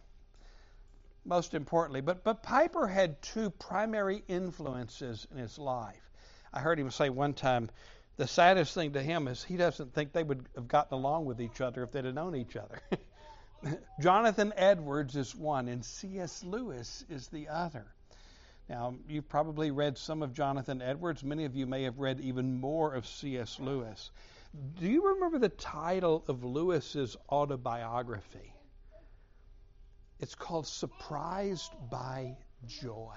most 1.25 1.55
importantly. 1.55 2.01
But, 2.01 2.23
but 2.23 2.43
Piper 2.43 2.87
had 2.87 3.23
two 3.23 3.51
primary 3.51 4.23
influences 4.29 5.27
in 5.31 5.39
his 5.39 5.59
life. 5.59 6.11
I 6.53 6.61
heard 6.61 6.79
him 6.79 6.91
say 6.91 7.09
one 7.09 7.33
time, 7.33 7.71
the 8.17 8.27
saddest 8.27 8.75
thing 8.75 8.93
to 8.93 9.03
him 9.03 9.27
is 9.27 9.43
he 9.43 9.57
doesn't 9.57 9.95
think 9.95 10.13
they 10.13 10.23
would 10.23 10.47
have 10.55 10.69
gotten 10.69 10.95
along 10.95 11.25
with 11.25 11.41
each 11.41 11.63
other 11.63 11.83
if 11.83 11.93
they'd 11.93 12.05
have 12.05 12.15
known 12.15 12.37
each 12.37 12.57
other. 12.57 12.79
Jonathan 14.01 14.53
Edwards 14.57 15.17
is 15.17 15.35
one, 15.35 15.69
and 15.69 15.85
C.S. 15.85 16.45
Lewis 16.45 17.05
is 17.09 17.29
the 17.29 17.49
other. 17.49 17.87
Now, 18.69 18.95
you've 19.09 19.29
probably 19.29 19.71
read 19.71 19.97
some 19.97 20.23
of 20.23 20.35
Jonathan 20.35 20.83
Edwards. 20.83 21.25
Many 21.25 21.47
of 21.47 21.57
you 21.57 21.67
may 21.67 21.85
have 21.85 21.99
read 21.99 22.21
even 22.21 22.61
more 22.61 22.95
of 22.95 23.07
C.S. 23.07 23.59
Lewis. 23.59 24.11
Do 24.79 24.87
you 24.87 25.15
remember 25.15 25.39
the 25.39 25.49
title 25.49 26.25
of 26.29 26.45
Lewis's 26.45 27.17
autobiography? 27.31 28.55
It's 30.21 30.35
called 30.35 30.67
Surprised 30.67 31.73
by 31.91 32.37
Joy. 32.67 33.17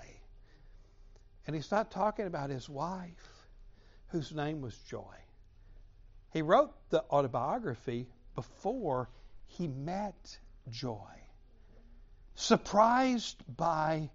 And 1.45 1.55
he's 1.55 1.71
not 1.71 1.91
talking 1.91 2.25
about 2.25 2.49
his 2.49 2.69
wife, 2.69 3.47
whose 4.07 4.33
name 4.33 4.61
was 4.61 4.75
Joy. 4.89 5.15
He 6.31 6.41
wrote 6.41 6.73
the 6.89 7.03
autobiography 7.11 8.07
before 8.33 9.09
he 9.45 9.67
met 9.67 10.37
Joy. 10.69 11.21
Surprised 12.35 13.43
by 13.55 14.09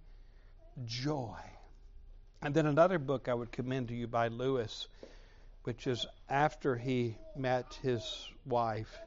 Joy. 0.85 1.39
And 2.43 2.55
then 2.55 2.67
another 2.67 2.99
book 2.99 3.29
I 3.29 3.35
would 3.35 3.53
commend 3.53 3.89
to 3.89 3.95
you 3.95 4.07
by 4.07 4.29
Lewis, 4.29 4.89
which 5.64 5.87
is 5.87 6.07
after 6.29 6.76
he 6.76 7.17
met 7.37 7.79
his 7.83 8.29
wife, 8.47 9.00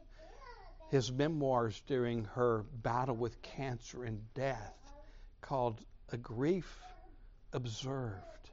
his 0.90 1.12
memoirs 1.12 1.82
during 1.88 2.26
her 2.26 2.64
battle 2.84 3.16
with 3.16 3.42
cancer 3.42 4.04
and 4.04 4.22
death, 4.34 4.94
called 5.42 5.84
A 6.10 6.18
Grief 6.18 6.80
observed. 7.52 8.50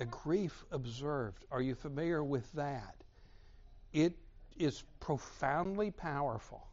A 0.00 0.04
grief 0.04 0.64
observed. 0.70 1.44
Are 1.50 1.60
you 1.60 1.74
familiar 1.74 2.22
with 2.22 2.50
that? 2.52 2.94
It 3.92 4.16
is 4.56 4.84
profoundly 5.00 5.90
powerful 5.90 6.66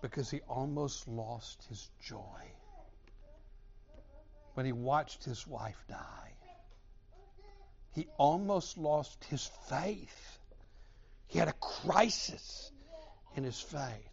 because 0.00 0.30
he 0.30 0.40
almost 0.48 1.08
lost 1.08 1.64
his 1.68 1.90
joy 2.00 2.52
when 4.54 4.64
he 4.66 4.72
watched 4.72 5.24
his 5.24 5.46
wife 5.46 5.82
die. 5.88 6.33
He 7.94 8.06
almost 8.18 8.76
lost 8.76 9.24
his 9.24 9.48
faith. 9.68 10.38
He 11.26 11.38
had 11.38 11.48
a 11.48 11.54
crisis 11.54 12.70
in 13.36 13.44
his 13.44 13.60
faith. 13.60 14.10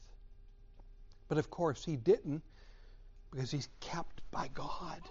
But 1.28 1.38
of 1.38 1.50
course, 1.50 1.84
he 1.84 1.96
didn't 1.96 2.44
because 3.32 3.52
he's 3.52 3.70
kept 3.80 4.22
by 4.32 4.50
God. 4.54 5.02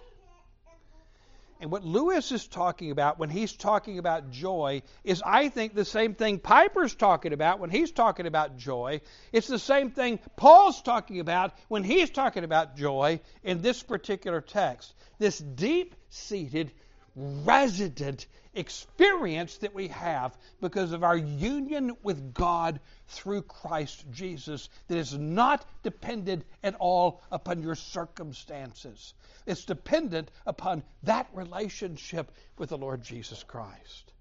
And 1.61 1.69
what 1.69 1.85
Lewis 1.85 2.31
is 2.31 2.47
talking 2.47 2.89
about 2.89 3.19
when 3.19 3.29
he's 3.29 3.53
talking 3.53 3.99
about 3.99 4.31
joy 4.31 4.81
is, 5.03 5.21
I 5.23 5.49
think, 5.49 5.75
the 5.75 5.85
same 5.85 6.15
thing 6.15 6.39
Piper's 6.39 6.95
talking 6.95 7.33
about 7.33 7.59
when 7.59 7.69
he's 7.69 7.91
talking 7.91 8.25
about 8.25 8.57
joy. 8.57 9.01
It's 9.31 9.47
the 9.47 9.59
same 9.59 9.91
thing 9.91 10.17
Paul's 10.35 10.81
talking 10.81 11.19
about 11.19 11.53
when 11.67 11.83
he's 11.83 12.09
talking 12.09 12.43
about 12.43 12.77
joy 12.77 13.19
in 13.43 13.61
this 13.61 13.83
particular 13.83 14.41
text. 14.41 14.91
This 15.19 15.37
deep 15.37 15.93
seated, 16.09 16.71
resident 17.15 18.27
experience 18.53 19.57
that 19.57 19.73
we 19.73 19.87
have 19.87 20.37
because 20.59 20.91
of 20.91 21.03
our 21.03 21.17
union 21.17 21.95
with 22.03 22.33
God 22.33 22.79
through 23.07 23.43
Christ 23.43 24.05
Jesus 24.11 24.69
that 24.87 24.97
is 24.97 25.17
not 25.17 25.65
dependent 25.83 26.43
at 26.63 26.75
all 26.75 27.21
upon 27.31 27.63
your 27.63 27.75
circumstances. 27.75 29.13
It's 29.45 29.65
dependent 29.65 30.31
upon 30.45 30.83
that 31.03 31.27
relationship 31.33 32.31
with 32.57 32.69
the 32.69 32.77
Lord 32.77 33.03
Jesus 33.03 33.43
Christ. 33.43 34.11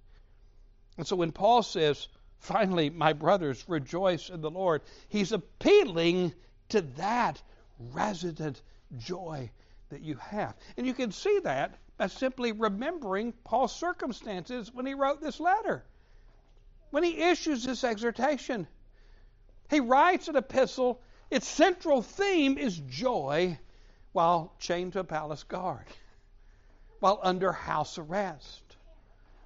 And 0.97 1.07
so 1.07 1.17
when 1.17 1.33
Paul 1.33 1.63
says, 1.63 2.09
finally, 2.39 2.91
my 2.91 3.13
brothers, 3.13 3.65
rejoice 3.69 4.31
in 4.31 4.41
the 4.41 4.51
Lord, 4.51 4.83
he's 5.09 5.33
appealing 5.33 6.33
to 6.71 6.83
that 6.97 7.41
resident 7.93 8.61
joy 8.99 9.51
that 9.91 10.03
you 10.03 10.17
have. 10.17 10.55
And 10.77 10.87
you 10.87 10.95
can 10.95 11.13
see 11.13 11.41
that 11.41 11.79
by 12.01 12.07
simply 12.07 12.53
remembering 12.53 13.35
Paul's 13.45 13.77
circumstances 13.77 14.73
when 14.73 14.87
he 14.87 14.95
wrote 14.95 15.21
this 15.21 15.39
letter. 15.39 15.85
When 16.91 17.05
he 17.05 17.23
issues 17.23 17.63
this 17.63 17.85
exhortation, 17.85 18.67
he 19.69 19.81
writes 19.81 20.27
an 20.29 20.37
epistle. 20.37 21.03
Its 21.31 21.47
central 21.47 22.01
theme 22.01 22.57
is 22.57 22.81
joy 22.89 23.59
while 24.13 24.55
chained 24.59 24.95
to 24.95 25.01
a 25.01 25.05
palace 25.05 25.45
guard, 25.45 25.85
while 27.01 27.21
under 27.23 27.53
house 27.53 27.99
arrest, 27.99 28.77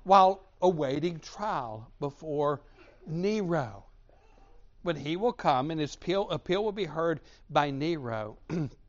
while 0.05 0.41
awaiting 0.63 1.19
trial 1.19 1.91
before 1.99 2.63
Nero. 3.05 3.85
When 4.83 4.97
he 4.97 5.17
will 5.17 5.33
come 5.33 5.73
and 5.73 5.81
his 5.81 5.97
appeal, 5.97 6.31
appeal 6.31 6.63
will 6.63 6.73
be 6.73 6.85
heard 6.85 7.21
by 7.51 7.71
Nero. 7.73 8.39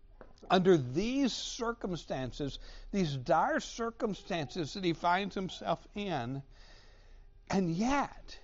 under 0.49 0.77
these 0.77 1.33
circumstances, 1.33 2.59
these 2.91 3.15
dire 3.15 3.59
circumstances 3.59 4.73
that 4.73 4.83
he 4.83 4.93
finds 4.93 5.35
himself 5.35 5.85
in, 5.95 6.41
and 7.49 7.71
yet 7.71 8.37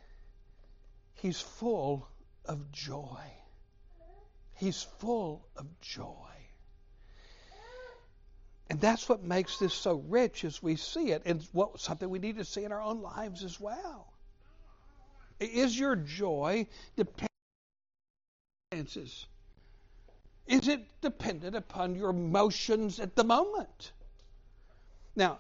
he's 1.16 1.40
full 1.40 2.08
of 2.46 2.72
joy. 2.72 3.22
He's 4.56 4.84
full 5.00 5.48
of 5.56 5.66
joy. 5.82 6.16
And 8.70 8.80
that's 8.80 9.10
what 9.10 9.22
makes 9.22 9.58
this 9.60 9.74
so 9.74 9.96
rich 10.08 10.46
as 10.46 10.64
we 10.64 10.78
see 10.78 11.12
it, 11.12 11.24
and 11.26 11.46
what 11.52 11.80
something 11.82 12.10
we 12.10 12.20
need 12.20 12.38
to 12.38 12.46
see 12.46 12.64
in 12.64 12.72
our 12.72 12.82
own 12.82 13.02
lives 13.02 13.44
as 13.44 13.60
well. 13.60 14.14
Is 15.40 15.78
your 15.78 15.96
joy 15.96 16.68
dependent 16.96 17.32
on 18.72 18.80
is 20.48 20.68
it 20.68 20.82
dependent 21.02 21.56
upon 21.56 21.96
your 21.96 22.10
emotions 22.10 23.00
at 23.00 23.16
the 23.16 23.24
moment? 23.24 23.92
Now, 25.16 25.40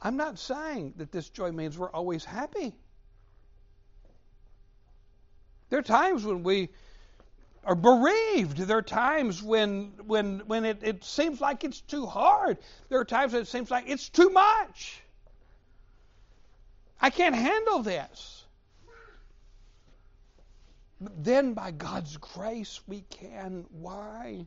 I'm 0.00 0.16
not 0.16 0.38
saying 0.38 0.94
that 0.98 1.10
this 1.10 1.28
joy 1.28 1.52
means 1.52 1.78
we're 1.78 1.90
always 1.90 2.24
happy. 2.24 2.74
There 5.68 5.78
are 5.78 5.82
times 5.82 6.24
when 6.24 6.42
we 6.42 6.68
are 7.64 7.74
bereaved. 7.74 8.58
There 8.58 8.78
are 8.78 8.82
times 8.82 9.42
when 9.42 9.92
when 10.06 10.40
when 10.46 10.64
it, 10.64 10.78
it 10.82 11.04
seems 11.04 11.40
like 11.40 11.64
it's 11.64 11.80
too 11.80 12.06
hard. 12.06 12.58
There 12.88 13.00
are 13.00 13.04
times 13.04 13.32
when 13.32 13.42
it 13.42 13.48
seems 13.48 13.70
like 13.70 13.88
it's 13.88 14.08
too 14.08 14.30
much. 14.30 15.00
I 17.00 17.10
can't 17.10 17.34
handle 17.34 17.80
this. 17.82 18.44
Then, 21.00 21.52
by 21.52 21.72
God's 21.72 22.16
grace, 22.16 22.80
we 22.86 23.02
can. 23.02 23.66
Why? 23.70 24.46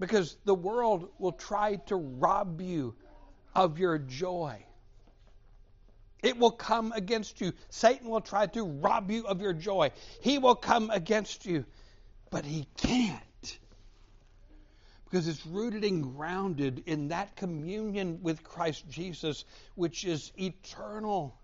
Because 0.00 0.36
the 0.44 0.54
world 0.54 1.08
will 1.18 1.32
try 1.32 1.76
to 1.86 1.96
rob 1.96 2.60
you 2.60 2.94
of 3.54 3.78
your 3.78 3.98
joy. 3.98 4.64
It 6.24 6.38
will 6.38 6.50
come 6.50 6.92
against 6.92 7.40
you. 7.40 7.52
Satan 7.68 8.08
will 8.08 8.22
try 8.22 8.46
to 8.46 8.64
rob 8.64 9.10
you 9.10 9.26
of 9.26 9.40
your 9.40 9.52
joy. 9.52 9.90
He 10.22 10.38
will 10.38 10.54
come 10.56 10.90
against 10.90 11.46
you, 11.46 11.66
but 12.30 12.44
he 12.44 12.66
can't. 12.76 13.58
Because 15.04 15.28
it's 15.28 15.46
rooted 15.46 15.84
and 15.84 16.16
grounded 16.16 16.82
in 16.86 17.08
that 17.08 17.36
communion 17.36 18.20
with 18.22 18.42
Christ 18.42 18.88
Jesus, 18.88 19.44
which 19.76 20.04
is 20.04 20.32
eternal 20.36 21.38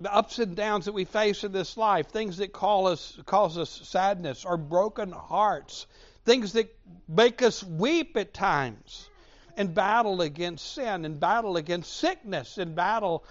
the 0.00 0.14
ups 0.14 0.38
and 0.38 0.54
downs 0.54 0.84
that 0.84 0.92
we 0.92 1.04
face 1.04 1.44
in 1.44 1.52
this 1.52 1.76
life, 1.76 2.08
things 2.08 2.36
that 2.38 2.50
us, 2.54 3.18
cause 3.26 3.58
us 3.58 3.70
sadness 3.84 4.44
or 4.44 4.56
broken 4.56 5.10
hearts, 5.10 5.86
things 6.24 6.52
that 6.52 6.74
make 7.08 7.42
us 7.42 7.64
weep 7.64 8.16
at 8.16 8.32
times, 8.32 9.08
and 9.56 9.74
battle 9.74 10.20
against 10.20 10.74
sin, 10.74 11.04
and 11.04 11.18
battle 11.18 11.56
against 11.56 11.96
sickness, 11.96 12.58
and 12.58 12.76
battle 12.76 13.24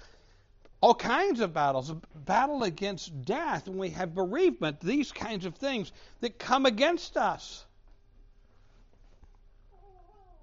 all 0.80 0.94
kinds 0.94 1.40
of 1.40 1.52
battles, 1.52 1.92
battle 2.14 2.62
against 2.62 3.24
death, 3.24 3.66
and 3.66 3.78
we 3.78 3.90
have 3.90 4.14
bereavement, 4.14 4.78
these 4.80 5.10
kinds 5.10 5.44
of 5.44 5.56
things 5.56 5.90
that 6.20 6.38
come 6.38 6.66
against 6.66 7.16
us. 7.16 7.64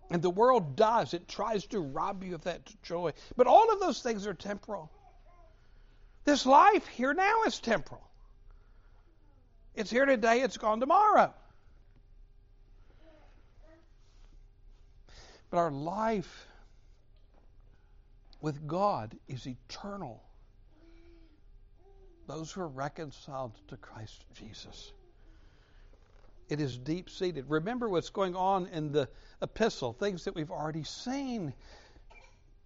And 0.10 0.22
the 0.22 0.30
world 0.30 0.76
does. 0.76 1.14
It 1.14 1.28
tries 1.28 1.66
to 1.68 1.80
rob 1.80 2.24
you 2.24 2.36
of 2.36 2.44
that 2.44 2.62
joy. 2.84 3.14
But 3.36 3.48
all 3.48 3.72
of 3.72 3.80
those 3.80 4.02
things 4.02 4.28
are 4.28 4.34
temporal. 4.34 4.92
This 6.26 6.46
life 6.46 6.88
here 6.88 7.14
now 7.14 7.44
is 7.46 7.60
temporal. 7.60 8.02
It's 9.76 9.92
here 9.92 10.06
today, 10.06 10.42
it's 10.42 10.58
gone 10.58 10.80
tomorrow. 10.80 11.34
But 15.52 15.58
our 15.58 15.72
life 15.72 16.48
with 18.42 18.68
God 18.68 19.16
is 19.28 19.48
eternal. 19.48 20.24
Those 22.28 22.52
who 22.52 22.62
are 22.62 22.68
reconciled 22.68 23.54
to 23.68 23.78
Christ 23.78 24.26
Jesus. 24.34 24.92
It 26.50 26.60
is 26.60 26.78
deep 26.78 27.10
seated. 27.10 27.46
Remember 27.50 27.88
what's 27.88 28.10
going 28.10 28.36
on 28.36 28.68
in 28.68 28.92
the 28.92 29.10
epistle, 29.42 29.94
things 29.94 30.26
that 30.26 30.36
we've 30.36 30.52
already 30.52 30.84
seen. 30.84 31.54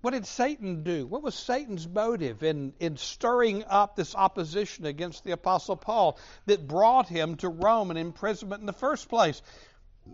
What 0.02 0.12
did 0.12 0.26
Satan 0.26 0.84
do? 0.84 1.06
What 1.06 1.24
was 1.24 1.36
Satan's 1.36 1.88
motive 1.88 2.42
in, 2.42 2.74
in 2.80 2.96
stirring 2.96 3.66
up 3.66 3.96
this 3.96 4.16
opposition 4.16 4.86
against 4.86 5.26
the 5.26 5.32
Apostle 5.32 5.76
Paul 5.76 6.18
that 6.46 6.68
brought 6.68 7.10
him 7.10 7.36
to 7.38 7.50
Rome 7.50 7.90
and 7.90 8.00
imprisonment 8.00 8.62
in 8.62 8.66
the 8.66 8.74
first 8.74 9.10
place? 9.10 9.42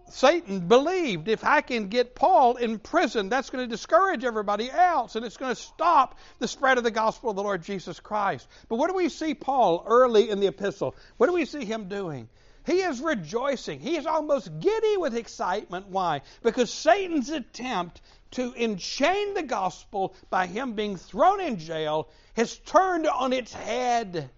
Satan 0.10 0.68
believed 0.68 1.28
if 1.28 1.44
I 1.44 1.62
can 1.62 1.88
get 1.88 2.16
Paul 2.16 2.56
in 2.58 2.80
prison, 2.80 3.30
that's 3.30 3.50
going 3.50 3.64
to 3.64 3.70
discourage 3.70 4.26
everybody 4.26 4.70
else 4.70 5.16
and 5.16 5.26
it's 5.26 5.38
going 5.38 5.54
to 5.54 5.62
stop 5.62 6.18
the 6.40 6.48
spread 6.48 6.78
of 6.78 6.84
the 6.84 6.92
gospel 6.92 7.30
of 7.30 7.36
the 7.36 7.44
Lord 7.44 7.64
Jesus 7.64 8.00
Christ. 8.00 8.48
But 8.68 8.78
what 8.78 8.90
do 8.90 8.96
we 8.96 9.10
see 9.10 9.36
Paul 9.36 9.84
early 9.86 10.30
in 10.30 10.40
the 10.40 10.48
epistle? 10.48 10.96
What 11.18 11.28
do 11.28 11.34
we 11.34 11.46
see 11.46 11.64
him 11.64 11.88
doing? 11.88 12.28
He 12.66 12.82
is 12.82 13.00
rejoicing. 13.00 13.80
He 13.80 13.96
is 13.96 14.06
almost 14.06 14.60
giddy 14.60 14.98
with 14.98 15.16
excitement. 15.16 15.88
Why? 15.88 16.22
Because 16.42 16.72
Satan's 16.72 17.30
attempt 17.30 18.02
to 18.32 18.54
enchain 18.54 19.34
the 19.36 19.44
gospel 19.44 20.16
by 20.30 20.48
him 20.48 20.74
being 20.74 20.98
thrown 20.98 21.40
in 21.42 21.60
jail 21.60 22.10
has 22.36 22.58
turned 22.58 23.08
on 23.08 23.34
its 23.34 23.54
head. 23.54 24.30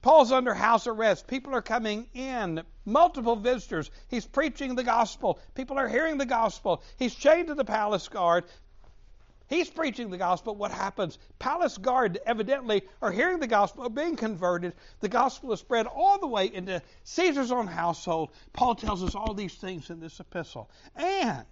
Paul's 0.00 0.32
under 0.32 0.54
house 0.54 0.88
arrest. 0.88 1.28
People 1.28 1.54
are 1.54 1.62
coming 1.62 2.08
in, 2.14 2.62
multiple 2.84 3.36
visitors. 3.36 3.90
He's 4.08 4.26
preaching 4.26 4.74
the 4.74 4.82
gospel. 4.82 5.38
People 5.54 5.78
are 5.78 5.88
hearing 5.88 6.18
the 6.18 6.26
gospel. 6.26 6.82
He's 6.98 7.14
chained 7.14 7.46
to 7.48 7.54
the 7.54 7.64
palace 7.64 8.08
guard. 8.08 8.44
He's 9.52 9.68
preaching 9.68 10.08
the 10.08 10.16
gospel. 10.16 10.54
What 10.54 10.70
happens? 10.70 11.18
Palace 11.38 11.76
guard 11.76 12.18
evidently 12.24 12.84
are 13.02 13.12
hearing 13.12 13.38
the 13.38 13.46
gospel, 13.46 13.84
are 13.84 13.90
being 13.90 14.16
converted. 14.16 14.72
The 15.00 15.10
gospel 15.10 15.52
is 15.52 15.60
spread 15.60 15.86
all 15.86 16.18
the 16.18 16.26
way 16.26 16.46
into 16.46 16.80
Caesar's 17.04 17.52
own 17.52 17.66
household. 17.66 18.30
Paul 18.54 18.76
tells 18.76 19.02
us 19.02 19.14
all 19.14 19.34
these 19.34 19.54
things 19.54 19.90
in 19.90 20.00
this 20.00 20.20
epistle. 20.20 20.70
And 20.96 21.44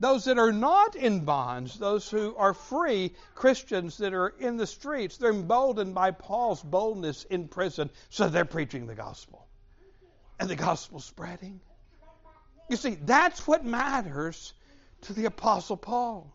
those 0.00 0.24
that 0.24 0.38
are 0.38 0.50
not 0.50 0.96
in 0.96 1.26
bonds, 1.26 1.78
those 1.78 2.08
who 2.08 2.34
are 2.36 2.54
free 2.54 3.12
Christians 3.34 3.98
that 3.98 4.14
are 4.14 4.28
in 4.28 4.56
the 4.56 4.66
streets, 4.66 5.18
they're 5.18 5.30
emboldened 5.30 5.94
by 5.94 6.10
Paul's 6.10 6.62
boldness 6.62 7.24
in 7.24 7.48
prison, 7.48 7.90
so 8.08 8.30
they're 8.30 8.46
preaching 8.46 8.86
the 8.86 8.94
gospel. 8.94 9.46
And 10.40 10.48
the 10.48 10.56
gospel's 10.56 11.04
spreading. 11.04 11.60
You 12.70 12.78
see, 12.78 12.94
that's 12.94 13.46
what 13.46 13.62
matters 13.62 14.54
to 15.02 15.12
the 15.12 15.26
Apostle 15.26 15.76
Paul. 15.76 16.34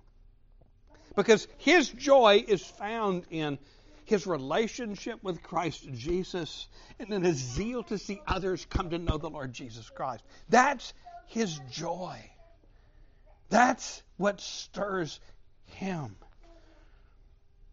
Because 1.16 1.48
his 1.58 1.90
joy 1.90 2.44
is 2.48 2.64
found 2.64 3.24
in 3.30 3.58
his 4.06 4.26
relationship 4.26 5.24
with 5.24 5.44
Christ 5.44 5.88
Jesus 5.94 6.68
and 7.00 7.12
in 7.14 7.24
his 7.24 7.38
zeal 7.38 7.84
to 7.84 7.98
see 7.98 8.22
others 8.28 8.66
come 8.66 8.90
to 8.90 8.98
know 8.98 9.18
the 9.18 9.30
Lord 9.30 9.54
Jesus 9.54 9.90
Christ. 9.90 10.24
That's 10.50 10.94
his 11.28 11.60
joy. 11.72 12.18
That's 13.50 14.02
what 14.18 14.42
stirs 14.42 15.20
him. 15.66 16.16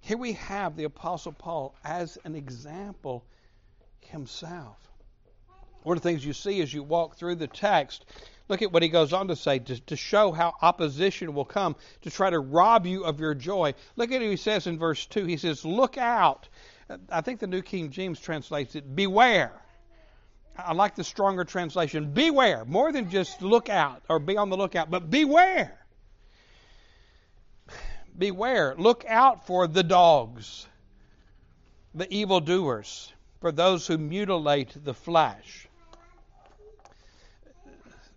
Here 0.01 0.19
we 0.19 0.35
have 0.35 0.77
the 0.77 0.85
Apostle 0.85 1.33
Paul 1.33 1.75
as 1.85 2.19
an 2.25 2.35
example 2.35 3.25
himself. 4.01 4.77
One 5.83 5.97
of 5.97 6.03
the 6.03 6.09
things 6.09 6.25
you 6.25 6.33
see 6.33 6.61
as 6.61 6.73
you 6.73 6.83
walk 6.83 7.17
through 7.17 7.37
the 7.37 7.47
text, 7.47 8.05
look 8.49 8.63
at 8.63 8.73
what 8.73 8.83
he 8.83 8.89
goes 8.89 9.13
on 9.13 9.29
to 9.29 9.37
say 9.37 9.59
to, 9.59 9.81
to 9.81 9.97
show 9.97 10.33
how 10.33 10.55
opposition 10.63 11.35
will 11.35 11.45
come 11.45 11.77
to 12.03 12.11
try 12.11 12.31
to 12.31 12.39
rob 12.39 12.87
you 12.87 13.05
of 13.05 13.21
your 13.21 13.35
joy. 13.35 13.75
Look 13.97 14.13
at 14.13 14.21
what 14.21 14.31
he 14.31 14.37
says 14.37 14.67
in 14.67 14.79
verse 14.79 15.07
2. 15.07 15.25
He 15.25 15.37
says, 15.37 15.65
Look 15.65 15.99
out. 15.99 16.49
I 17.11 17.21
think 17.21 17.41
the 17.41 17.47
New 17.47 17.63
King 17.63 17.91
James 17.91 18.21
translates 18.21 18.77
it, 18.77 18.95
beware. 18.95 19.61
I 20.59 20.73
like 20.73 20.95
the 20.95 21.05
stronger 21.05 21.45
translation. 21.45 22.13
Beware. 22.13 22.65
More 22.65 22.93
than 22.93 23.11
just 23.11 23.43
look 23.43 23.69
out 23.69 24.03
or 24.09 24.19
be 24.19 24.37
on 24.37 24.49
the 24.49 24.57
lookout, 24.57 24.91
but 24.91 25.11
beware. 25.11 25.79
Beware. 28.19 28.75
Look 28.79 29.05
out 29.07 29.47
for 29.47 29.67
the 29.67 29.83
dogs, 29.83 30.67
the 31.95 32.11
evildoers, 32.13 33.13
for 33.41 33.53
those 33.53 33.87
who 33.87 33.99
mutilate 33.99 34.73
the 34.83 34.95
flesh. 34.95 35.66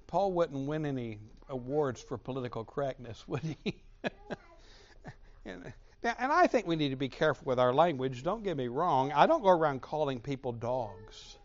Paul 0.09 0.31
wouldn't 0.31 0.67
win 0.67 0.87
any 0.87 1.19
awards 1.49 2.01
for 2.01 2.17
political 2.17 2.65
correctness, 2.65 3.23
would 3.27 3.43
he? 3.63 3.75
and, 5.45 5.71
and 6.03 6.31
I 6.31 6.47
think 6.47 6.65
we 6.65 6.75
need 6.75 6.89
to 6.89 6.95
be 6.95 7.09
careful 7.09 7.45
with 7.45 7.59
our 7.59 7.71
language. 7.71 8.23
Don't 8.23 8.43
get 8.43 8.57
me 8.57 8.69
wrong. 8.69 9.11
I 9.11 9.27
don't 9.27 9.43
go 9.43 9.49
around 9.49 9.83
calling 9.83 10.19
people 10.19 10.51
dogs. 10.51 11.37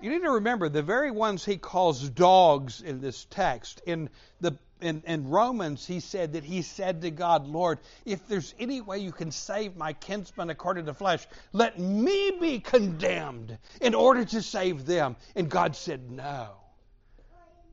You 0.00 0.10
need 0.10 0.22
to 0.22 0.32
remember 0.32 0.68
the 0.68 0.82
very 0.82 1.12
ones 1.12 1.44
he 1.44 1.58
calls 1.58 2.08
dogs 2.10 2.82
in 2.82 3.00
this 3.00 3.24
text. 3.30 3.82
In 3.86 4.10
the 4.40 4.58
in, 4.80 5.04
in 5.06 5.28
Romans, 5.28 5.86
he 5.86 6.00
said 6.00 6.32
that 6.32 6.42
he 6.42 6.62
said 6.62 7.02
to 7.02 7.10
God, 7.12 7.46
Lord, 7.46 7.78
if 8.04 8.26
there's 8.26 8.52
any 8.58 8.80
way 8.80 8.98
you 8.98 9.12
can 9.12 9.30
save 9.30 9.76
my 9.76 9.92
kinsmen 9.92 10.50
according 10.50 10.86
to 10.86 10.94
flesh, 10.94 11.24
let 11.52 11.78
me 11.78 12.32
be 12.40 12.58
condemned 12.58 13.58
in 13.80 13.94
order 13.94 14.24
to 14.24 14.42
save 14.42 14.86
them. 14.86 15.14
And 15.36 15.48
God 15.48 15.76
said, 15.76 16.10
No. 16.10 16.56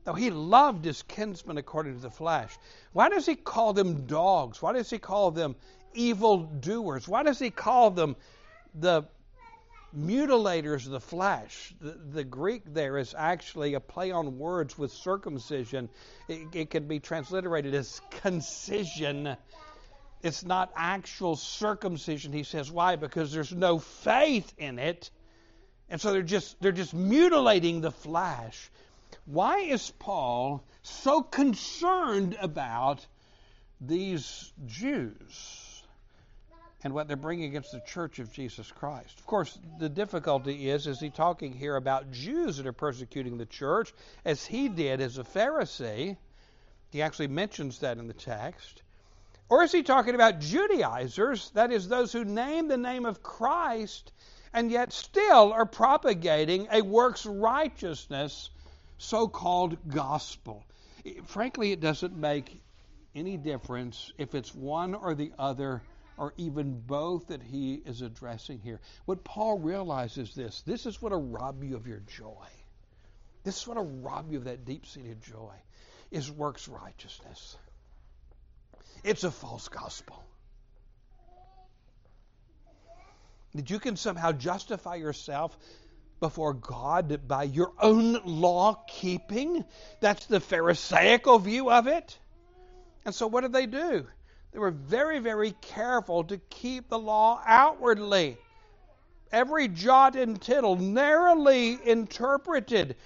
Though 0.06 0.14
he 0.14 0.30
loved 0.30 0.84
his 0.84 1.02
kinsmen 1.02 1.58
according 1.58 1.96
to 1.96 2.00
the 2.00 2.10
flesh. 2.10 2.56
Why 2.92 3.08
does 3.08 3.26
he 3.26 3.34
call 3.34 3.72
them 3.72 4.06
dogs? 4.06 4.62
Why 4.62 4.72
does 4.72 4.88
he 4.88 4.98
call 4.98 5.32
them 5.32 5.56
evil 5.94 6.44
doers? 6.44 7.08
Why 7.08 7.24
does 7.24 7.40
he 7.40 7.50
call 7.50 7.90
them 7.90 8.14
the 8.72 9.02
mutilators 9.96 10.86
of 10.86 10.92
the 10.92 11.00
flesh. 11.00 11.74
The, 11.80 11.92
the, 12.12 12.24
Greek 12.24 12.62
there 12.66 12.98
is 12.98 13.14
actually 13.16 13.74
a 13.74 13.80
play 13.80 14.10
on 14.10 14.38
words 14.38 14.78
with 14.78 14.92
circumcision. 14.92 15.88
It, 16.28 16.48
it 16.54 16.70
can 16.70 16.86
be 16.86 17.00
transliterated 17.00 17.74
as 17.74 18.00
concision. 18.10 19.36
It's 20.22 20.44
not 20.44 20.72
actual 20.76 21.36
circumcision, 21.36 22.32
he 22.32 22.42
says. 22.42 22.70
Why? 22.70 22.96
Because 22.96 23.32
there's 23.32 23.52
no 23.52 23.78
faith 23.78 24.52
in 24.58 24.78
it. 24.78 25.10
And 25.88 26.00
so 26.00 26.12
they're 26.12 26.22
just 26.22 26.60
they're 26.60 26.72
just 26.72 26.94
mutilating 26.94 27.80
the 27.80 27.92
flesh. 27.92 28.70
Why 29.26 29.58
is 29.58 29.90
Paul 29.90 30.64
so 30.82 31.22
concerned 31.22 32.36
about 32.40 33.06
these 33.80 34.52
Jews? 34.66 35.76
and 36.86 36.94
what 36.94 37.08
they're 37.08 37.16
bringing 37.16 37.46
against 37.48 37.72
the 37.72 37.80
church 37.80 38.20
of 38.20 38.32
Jesus 38.32 38.70
Christ. 38.70 39.18
Of 39.18 39.26
course, 39.26 39.58
the 39.80 39.88
difficulty 39.88 40.70
is 40.70 40.86
is 40.86 41.00
he 41.00 41.10
talking 41.10 41.52
here 41.52 41.74
about 41.74 42.12
Jews 42.12 42.58
that 42.58 42.66
are 42.66 42.72
persecuting 42.72 43.38
the 43.38 43.46
church 43.46 43.92
as 44.24 44.46
he 44.46 44.68
did 44.68 45.00
as 45.00 45.18
a 45.18 45.24
Pharisee? 45.24 46.16
He 46.90 47.02
actually 47.02 47.26
mentions 47.26 47.80
that 47.80 47.98
in 47.98 48.06
the 48.06 48.12
text. 48.12 48.82
Or 49.48 49.64
is 49.64 49.72
he 49.72 49.82
talking 49.82 50.14
about 50.14 50.38
Judaizers, 50.38 51.50
that 51.54 51.72
is 51.72 51.88
those 51.88 52.12
who 52.12 52.24
name 52.24 52.68
the 52.68 52.76
name 52.76 53.04
of 53.04 53.20
Christ 53.20 54.12
and 54.52 54.70
yet 54.70 54.92
still 54.92 55.52
are 55.52 55.66
propagating 55.66 56.68
a 56.70 56.82
works 56.82 57.26
righteousness 57.26 58.50
so-called 58.98 59.76
gospel? 59.88 60.64
Frankly, 61.26 61.72
it 61.72 61.80
doesn't 61.80 62.16
make 62.16 62.62
any 63.14 63.36
difference 63.36 64.12
if 64.18 64.34
it's 64.34 64.54
one 64.54 64.94
or 64.94 65.14
the 65.14 65.32
other 65.38 65.82
or 66.18 66.32
even 66.36 66.80
both 66.80 67.28
that 67.28 67.42
he 67.42 67.74
is 67.74 68.02
addressing 68.02 68.58
here. 68.60 68.80
What 69.04 69.24
Paul 69.24 69.58
realizes 69.58 70.34
this 70.34 70.62
this 70.62 70.86
is 70.86 71.00
what 71.00 71.12
will 71.12 71.22
rob 71.22 71.62
you 71.62 71.76
of 71.76 71.86
your 71.86 72.00
joy. 72.00 72.46
This 73.44 73.60
is 73.60 73.66
what 73.66 73.76
will 73.76 73.84
rob 73.84 74.30
you 74.30 74.38
of 74.38 74.44
that 74.44 74.64
deep 74.64 74.86
seated 74.86 75.22
joy 75.22 75.54
is 76.10 76.30
works 76.30 76.68
righteousness. 76.68 77.56
It's 79.04 79.24
a 79.24 79.30
false 79.30 79.68
gospel. 79.68 80.22
That 83.54 83.70
you 83.70 83.78
can 83.78 83.96
somehow 83.96 84.32
justify 84.32 84.96
yourself 84.96 85.56
before 86.20 86.54
God 86.54 87.28
by 87.28 87.44
your 87.44 87.72
own 87.80 88.20
law 88.24 88.82
keeping. 88.88 89.64
That's 90.00 90.26
the 90.26 90.40
Pharisaical 90.40 91.38
view 91.38 91.70
of 91.70 91.86
it. 91.86 92.18
And 93.04 93.14
so 93.14 93.26
what 93.26 93.42
did 93.42 93.52
they 93.52 93.66
do? 93.66 94.06
They 94.52 94.58
were 94.58 94.70
very, 94.70 95.18
very 95.18 95.52
careful 95.60 96.24
to 96.24 96.38
keep 96.38 96.88
the 96.88 96.98
law 96.98 97.40
outwardly. 97.44 98.38
Every 99.30 99.68
jot 99.68 100.16
and 100.16 100.40
tittle 100.40 100.76
narrowly 100.76 101.78
interpreted. 101.84 102.96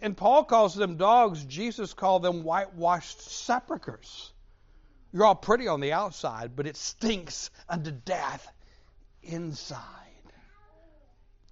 And 0.00 0.16
Paul 0.16 0.44
calls 0.44 0.74
them 0.74 0.96
dogs. 0.96 1.44
Jesus 1.44 1.94
called 1.94 2.22
them 2.22 2.42
whitewashed 2.42 3.20
sepulchres. 3.20 4.32
You're 5.12 5.24
all 5.24 5.34
pretty 5.34 5.68
on 5.68 5.80
the 5.80 5.92
outside, 5.92 6.56
but 6.56 6.66
it 6.66 6.76
stinks 6.76 7.50
unto 7.68 7.90
death 7.90 8.50
inside. 9.22 10.07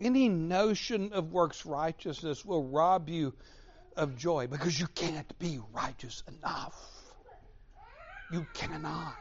Any 0.01 0.29
notion 0.29 1.13
of 1.13 1.33
works 1.33 1.65
righteousness 1.65 2.45
will 2.45 2.65
rob 2.65 3.09
you 3.09 3.35
of 3.97 4.17
joy 4.17 4.47
because 4.47 4.79
you 4.79 4.87
can't 4.89 5.39
be 5.39 5.59
righteous 5.73 6.23
enough. 6.29 7.15
You 8.29 8.47
cannot. 8.53 9.17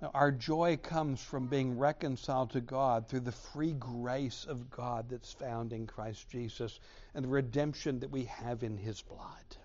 Now, 0.00 0.10
our 0.14 0.30
joy 0.30 0.76
comes 0.76 1.22
from 1.22 1.48
being 1.48 1.78
reconciled 1.78 2.50
to 2.50 2.60
God 2.60 3.08
through 3.08 3.20
the 3.20 3.32
free 3.32 3.72
grace 3.72 4.44
of 4.44 4.70
God 4.70 5.08
that's 5.08 5.32
found 5.32 5.72
in 5.72 5.86
Christ 5.86 6.28
Jesus 6.30 6.80
and 7.14 7.24
the 7.24 7.28
redemption 7.28 8.00
that 8.00 8.10
we 8.10 8.24
have 8.24 8.62
in 8.62 8.76
His 8.76 9.02
blood. 9.02 9.56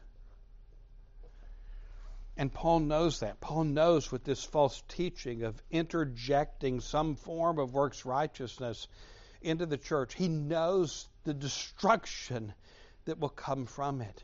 And 2.38 2.52
Paul 2.52 2.80
knows 2.80 3.20
that. 3.20 3.42
Paul 3.42 3.66
knows 3.66 4.12
with 4.12 4.24
this 4.24 4.44
false 4.44 4.82
teaching 4.88 5.44
of 5.44 5.62
interjecting 5.70 6.80
some 6.80 7.16
form 7.16 7.60
of 7.60 7.74
works 7.74 8.06
righteousness 8.06 8.88
into 9.42 9.66
the 9.66 9.78
church, 9.78 10.14
he 10.14 10.28
knows 10.28 11.08
the 11.24 11.34
destruction 11.34 12.54
that 13.06 13.20
will 13.20 13.30
come 13.30 13.66
from 13.66 14.02
it. 14.02 14.24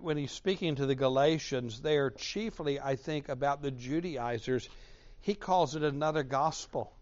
When 0.00 0.16
he's 0.16 0.32
speaking 0.32 0.76
to 0.76 0.86
the 0.86 0.94
Galatians, 0.94 1.80
they 1.80 1.96
are 1.96 2.10
chiefly, 2.10 2.78
I 2.78 2.96
think, 2.96 3.28
about 3.28 3.62
the 3.62 3.70
Judaizers. 3.70 4.68
He 5.20 5.34
calls 5.34 5.74
it 5.74 5.82
another 5.82 6.22
gospel. 6.22 6.92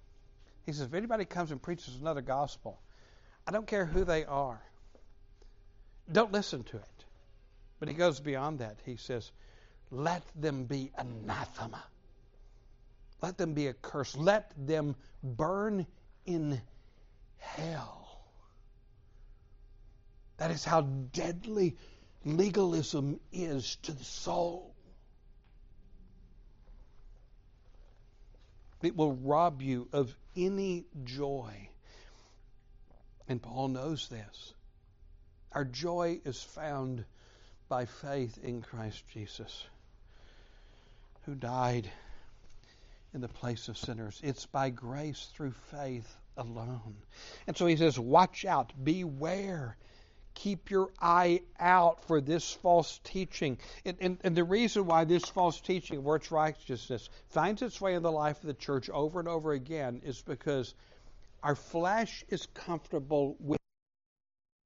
He 0.65 0.73
says, 0.73 0.87
if 0.87 0.95
anybody 0.95 1.27
comes 1.27 1.51
and 1.51 1.61
preaches 1.61 1.97
another 2.01 2.23
gospel, 2.23 2.81
I 3.47 3.51
don't 3.51 3.67
care 3.67 3.85
who 3.85 4.05
they 4.05 4.25
are, 4.25 4.63
don't 6.11 6.33
listen 6.33 6.63
to 6.65 6.77
it. 6.77 7.05
But 7.79 7.89
he 7.89 7.95
goes 7.95 8.21
beyond 8.21 8.61
that. 8.61 8.79
He 8.87 8.97
says, 8.97 9.31
let 9.90 10.23
them 10.35 10.64
be 10.64 10.90
anathema. 10.97 11.83
Let 13.23 13.38
them 13.38 13.55
be 13.55 13.68
accursed. 13.68 14.16
Let 14.16 14.53
them 14.57 14.97
burn 15.23 15.87
in 16.27 16.61
hell. 17.38 18.20
That 20.37 20.51
is 20.51 20.64
how 20.64 20.83
deadly 20.83 21.77
legalism 22.25 23.20
is 23.33 23.77
to 23.83 23.92
the 23.92 24.05
soul. 24.05 24.75
It 28.83 28.97
will 28.97 29.14
rob 29.14 29.62
you 29.62 29.88
of 29.92 30.14
any 30.37 30.85
joy. 31.05 31.68
And 33.27 33.40
Paul 33.40 33.68
knows 33.68 34.09
this. 34.09 34.53
Our 35.53 35.64
joy 35.64 36.20
is 36.25 36.42
found 36.42 37.05
by 37.68 37.87
faith 37.87 38.38
in 38.42 38.61
Christ 38.61 39.03
Jesus, 39.14 39.66
who 41.27 41.35
died 41.35 41.91
in 43.13 43.21
the 43.21 43.29
place 43.29 43.69
of 43.69 43.79
sinners. 43.79 44.21
It's 44.23 44.47
by 44.47 44.71
grace 44.71 45.29
through 45.35 45.53
faith 45.71 46.17
alone. 46.37 46.97
And 47.47 47.57
so 47.57 47.67
he 47.67 47.77
says, 47.77 47.99
Watch 47.99 48.45
out, 48.45 48.73
beware 48.83 49.77
keep 50.35 50.71
your 50.71 50.91
eye 51.01 51.41
out 51.59 52.05
for 52.05 52.21
this 52.21 52.53
false 52.53 53.01
teaching. 53.05 53.59
And, 53.85 53.97
and, 54.01 54.19
and, 54.23 54.37
the 54.37 54.45
reason 54.45 54.87
why 54.87 55.05
this 55.05 55.25
false 55.25 55.61
teaching, 55.61 55.99
of 55.99 56.05
works 56.05 56.31
righteousness, 56.31 57.09
finds 57.29 57.63
its 57.63 57.81
way 57.81 57.95
in 57.95 58.03
the 58.03 58.13
life 58.13 58.41
of 58.41 58.47
the 58.47 58.55
church 58.55 58.91
over 58.91 59.21
and 59.21 59.29
over 59.29 59.53
again 59.53 60.03
is 60.05 60.21
because 60.23 60.75
our 61.43 61.55
flesh 61.55 62.25
is 62.29 62.47
comfortable 62.55 63.37
with 63.39 63.59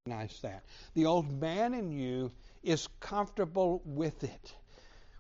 that. 0.07 0.65
The 0.95 1.07
old 1.07 1.31
man 1.31 1.75
in 1.75 1.93
you 1.93 2.33
is 2.63 2.89
comfortable 3.01 3.83
with 3.85 4.25
it. 4.25 4.55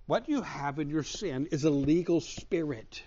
What 0.08 0.26
you 0.26 0.40
have 0.40 0.78
in 0.78 0.88
your 0.88 1.02
sin 1.02 1.48
is 1.52 1.64
a 1.64 1.70
legal 1.70 2.22
spirit. 2.22 3.02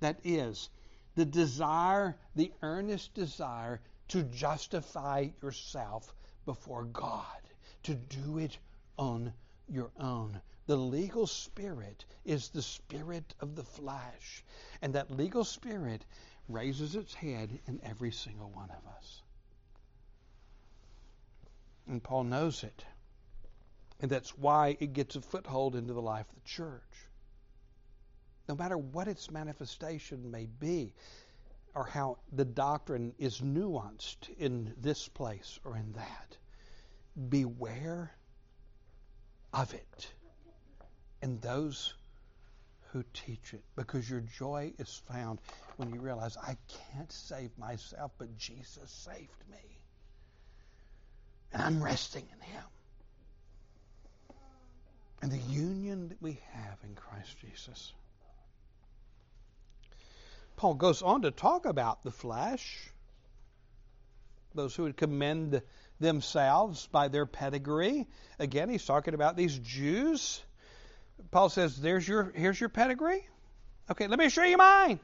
That 0.00 0.18
is 0.24 0.68
the 1.14 1.24
desire, 1.24 2.18
the 2.36 2.52
earnest 2.60 3.14
desire 3.14 3.80
to 4.08 4.24
justify 4.24 5.28
yourself 5.42 6.14
before 6.44 6.84
God, 6.84 7.24
to 7.84 7.94
do 7.94 8.36
it 8.36 8.58
on 8.98 9.32
your 9.70 9.90
own. 9.98 10.38
The 10.66 10.76
legal 10.76 11.26
spirit 11.26 12.04
is 12.26 12.50
the 12.50 12.60
spirit 12.60 13.34
of 13.40 13.56
the 13.56 13.64
flesh. 13.64 14.44
And 14.82 14.96
that 14.96 15.10
legal 15.10 15.44
spirit 15.44 16.04
raises 16.50 16.94
its 16.94 17.14
head 17.14 17.58
in 17.66 17.80
every 17.82 18.12
single 18.12 18.50
one 18.50 18.68
of 18.68 18.86
us. 18.98 19.22
And 21.88 22.02
Paul 22.02 22.24
knows 22.24 22.64
it. 22.64 22.84
And 24.00 24.10
that's 24.10 24.36
why 24.36 24.76
it 24.80 24.92
gets 24.92 25.16
a 25.16 25.20
foothold 25.20 25.76
into 25.76 25.92
the 25.92 26.02
life 26.02 26.26
of 26.28 26.34
the 26.34 26.48
church. 26.48 26.82
No 28.48 28.54
matter 28.54 28.76
what 28.76 29.08
its 29.08 29.30
manifestation 29.30 30.30
may 30.30 30.46
be, 30.46 30.92
or 31.74 31.84
how 31.84 32.18
the 32.32 32.44
doctrine 32.44 33.12
is 33.18 33.40
nuanced 33.40 34.28
in 34.38 34.72
this 34.80 35.08
place 35.08 35.58
or 35.64 35.76
in 35.76 35.92
that. 35.94 36.36
Beware 37.28 38.12
of 39.52 39.72
it 39.74 40.12
and 41.22 41.40
those 41.40 41.94
who 42.92 43.04
teach 43.12 43.54
it 43.54 43.62
because 43.74 44.08
your 44.08 44.20
joy 44.20 44.72
is 44.78 45.02
found 45.10 45.40
when 45.76 45.92
you 45.92 46.00
realize 46.00 46.36
I 46.36 46.56
can't 46.92 47.10
save 47.10 47.56
myself, 47.58 48.12
but 48.18 48.36
Jesus 48.38 48.90
saved 48.90 49.50
me. 49.50 49.80
And 51.52 51.62
I'm 51.62 51.82
resting 51.82 52.26
in 52.32 52.40
Him. 52.40 52.64
And 55.24 55.32
the 55.32 55.38
union 55.38 56.10
that 56.10 56.20
we 56.20 56.38
have 56.52 56.76
in 56.84 56.94
Christ 56.94 57.38
Jesus. 57.38 57.94
Paul 60.56 60.74
goes 60.74 61.00
on 61.00 61.22
to 61.22 61.30
talk 61.30 61.64
about 61.64 62.04
the 62.04 62.10
flesh, 62.10 62.90
those 64.54 64.76
who 64.76 64.82
would 64.82 64.98
commend 64.98 65.62
themselves 65.98 66.86
by 66.88 67.08
their 67.08 67.24
pedigree. 67.24 68.06
Again, 68.38 68.68
he's 68.68 68.84
talking 68.84 69.14
about 69.14 69.34
these 69.34 69.58
Jews. 69.60 70.42
Paul 71.30 71.48
says, 71.48 71.80
"There's 71.80 72.06
your 72.06 72.24
here's 72.24 72.60
your 72.60 72.68
pedigree. 72.68 73.26
Okay, 73.90 74.08
let 74.08 74.18
me 74.18 74.28
show 74.28 74.44
you 74.44 74.58
mine. 74.58 75.00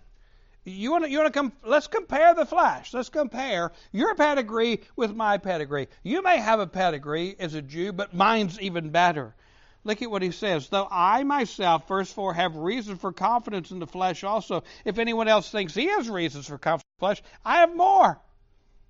You 0.65 0.91
want 0.91 1.05
to 1.05 1.11
you 1.11 1.17
want 1.17 1.33
to 1.33 1.39
come? 1.39 1.55
Let's 1.65 1.87
compare 1.87 2.35
the 2.35 2.45
flesh. 2.45 2.93
Let's 2.93 3.09
compare 3.09 3.73
your 3.91 4.15
pedigree 4.17 4.83
with 4.97 5.17
my 5.17 5.39
pedigree. 5.39 5.89
You 6.03 6.21
may 6.21 6.37
have 6.37 6.61
a 6.61 6.67
pedigree 6.67 7.37
as 7.39 7.55
a 7.55 7.63
Jew, 7.63 7.95
but 7.95 8.13
mine's 8.13 8.61
even 8.61 8.91
better. 8.91 9.35
Look 9.83 10.03
at 10.03 10.11
what 10.11 10.23
he 10.23 10.31
says. 10.31 10.69
Though 10.69 10.89
I 10.91 11.23
myself, 11.23 11.89
verse 11.89 12.13
4, 12.13 12.35
have 12.35 12.57
reason 12.57 12.97
for 12.97 13.13
confidence 13.13 13.71
in 13.71 13.79
the 13.79 13.87
flesh 13.87 14.25
also, 14.25 14.63
if 14.85 14.99
anyone 14.99 15.29
else 15.29 15.51
thinks 15.51 15.75
he 15.75 15.87
has 15.87 16.09
reasons 16.09 16.47
for 16.47 16.59
confidence 16.59 16.85
in 16.85 16.97
the 16.99 17.07
flesh, 17.07 17.23
I 17.45 17.61
have 17.61 17.75
more. 17.75 18.21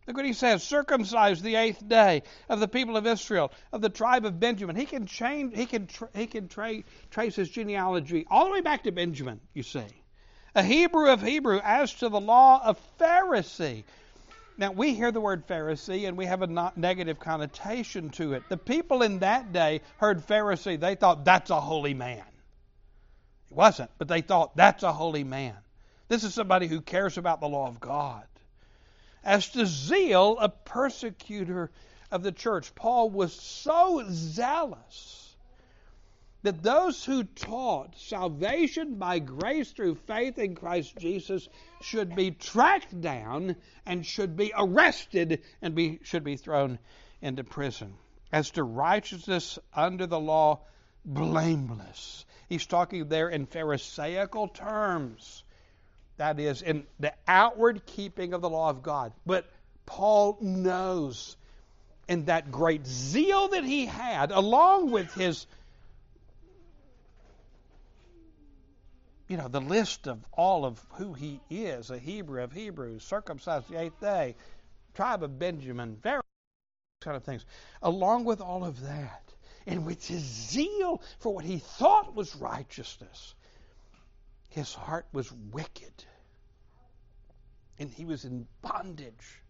Look 0.07 0.17
what 0.17 0.27
he 0.27 0.33
says 0.33 0.65
circumcised 0.65 1.45
the 1.45 1.55
eighth 1.55 1.87
day 1.87 2.25
of 2.49 2.59
the 2.59 2.67
people 2.67 2.97
of 2.97 3.07
Israel, 3.07 3.53
of 3.73 3.81
the 3.81 3.89
tribe 3.89 4.25
of 4.25 4.41
Benjamin. 4.41 4.75
He 4.75 4.87
can 4.87 5.07
change, 5.07 5.55
he 5.57 5.67
can, 5.67 5.87
tra- 5.87 6.09
he 6.15 6.27
can 6.27 6.49
tra- 6.49 6.83
trace 7.11 7.37
his 7.37 7.49
genealogy 7.49 8.27
all 8.29 8.47
the 8.47 8.51
way 8.51 8.61
back 8.61 8.83
to 8.85 8.93
Benjamin, 8.93 9.41
you 9.55 9.63
see. 9.63 9.87
A 10.57 10.65
Hebrew 10.65 11.13
of 11.13 11.23
Hebrew, 11.23 11.61
as 11.63 11.95
to 11.95 12.09
the 12.09 12.21
law 12.21 12.61
of 12.65 12.81
Pharisee. 12.99 13.85
Now, 14.61 14.73
we 14.73 14.93
hear 14.93 15.11
the 15.11 15.23
word 15.23 15.47
Pharisee 15.47 16.07
and 16.07 16.19
we 16.19 16.27
have 16.27 16.43
a 16.43 16.73
negative 16.77 17.19
connotation 17.19 18.11
to 18.11 18.35
it. 18.35 18.43
The 18.51 18.59
people 18.59 19.01
in 19.01 19.21
that 19.21 19.55
day 19.55 19.81
heard 19.97 20.19
Pharisee, 20.27 20.79
they 20.79 20.97
thought 20.97 21.25
that's 21.25 21.49
a 21.49 21.59
holy 21.59 21.95
man. 21.95 22.19
It 22.19 23.55
wasn't, 23.55 23.91
but 23.97 24.07
they 24.07 24.21
thought 24.21 24.55
that's 24.55 24.83
a 24.83 24.93
holy 24.93 25.25
man. 25.25 25.57
This 26.09 26.25
is 26.25 26.35
somebody 26.35 26.67
who 26.67 26.83
cares 26.83 27.17
about 27.17 27.41
the 27.41 27.49
law 27.49 27.69
of 27.69 27.81
God. 27.81 28.27
As 29.25 29.49
to 29.53 29.65
zeal, 29.65 30.37
a 30.39 30.51
persecutor 30.51 31.71
of 32.11 32.23
the 32.23 32.33
church, 32.33 32.75
Paul 32.75 33.09
was 33.09 33.33
so 33.33 34.05
zealous 34.11 35.20
that 36.43 36.63
those 36.63 37.05
who 37.05 37.25
taught 37.25 37.99
salvation 37.99 38.95
by 38.95 39.19
grace 39.19 39.73
through 39.73 39.95
faith 39.95 40.39
in 40.39 40.55
Christ 40.55 40.97
Jesus 40.99 41.49
should 41.83 42.15
be 42.15 42.31
tracked 42.31 42.99
down 43.01 43.57
and 43.85 44.05
should 44.05 44.37
be 44.37 44.53
arrested 44.57 45.43
and 45.61 45.75
be, 45.75 46.01
should 46.03 46.25
be 46.25 46.37
thrown 46.37 46.79
into 47.21 47.45
prison. 47.45 47.95
As 48.33 48.51
to 48.53 48.63
righteousness 48.63 49.59
under 49.75 50.07
the 50.07 50.21
law, 50.21 50.61
blameless. 51.05 52.25
He's 52.49 52.67
talking 52.67 53.09
there 53.09 53.29
in 53.29 53.47
Pharisaical 53.47 54.49
terms. 54.49 55.45
That 56.17 56.39
is, 56.39 56.63
in 56.63 56.87
the 56.99 57.15
outward 57.27 57.87
keeping 57.87 58.35
of 58.35 58.41
the 58.41 58.51
law 58.51 58.71
of 58.71 58.83
God. 58.83 59.13
But 59.25 59.51
Paul 59.87 60.39
knows 60.41 61.37
in 62.09 62.27
that 62.27 62.51
great 62.51 62.87
zeal 62.87 63.49
that 63.49 63.65
he 63.65 63.87
had, 63.87 64.33
along 64.33 64.91
with 64.91 65.15
his, 65.15 65.47
you 69.31 69.37
know, 69.37 69.47
the 69.47 69.61
list 69.61 70.09
of 70.09 70.19
all 70.33 70.65
of 70.65 70.85
who 70.95 71.15
he 71.15 71.41
is 71.49 71.91
a 71.91 71.99
Hebrew 71.99 72.43
of 72.43 72.51
Hebrews, 72.51 73.05
circumcised 73.05 73.69
the 73.69 73.79
eighth 73.79 74.01
day, 74.01 74.35
tribe 74.95 75.23
of 75.23 75.39
Benjamin, 75.39 75.97
very 76.03 76.21
kind 77.01 77.17
of 77.17 77.23
things. 77.23 77.47
Along 77.81 78.25
with 78.25 78.41
all 78.41 78.65
of 78.65 78.83
that, 78.83 79.23
and 79.69 79.87
with 79.87 80.05
his 80.05 80.23
zeal 80.23 81.01
for 81.21 81.33
what 81.33 81.45
he 81.45 81.59
thought 81.59 82.13
was 82.13 82.35
righteousness, 82.35 83.37
his 84.49 84.75
heart 84.75 85.07
was 85.13 85.31
wicked. 85.53 86.05
And 87.79 87.89
he 87.89 88.07
was 88.07 88.25
in 88.25 88.49
bondage 88.63 89.43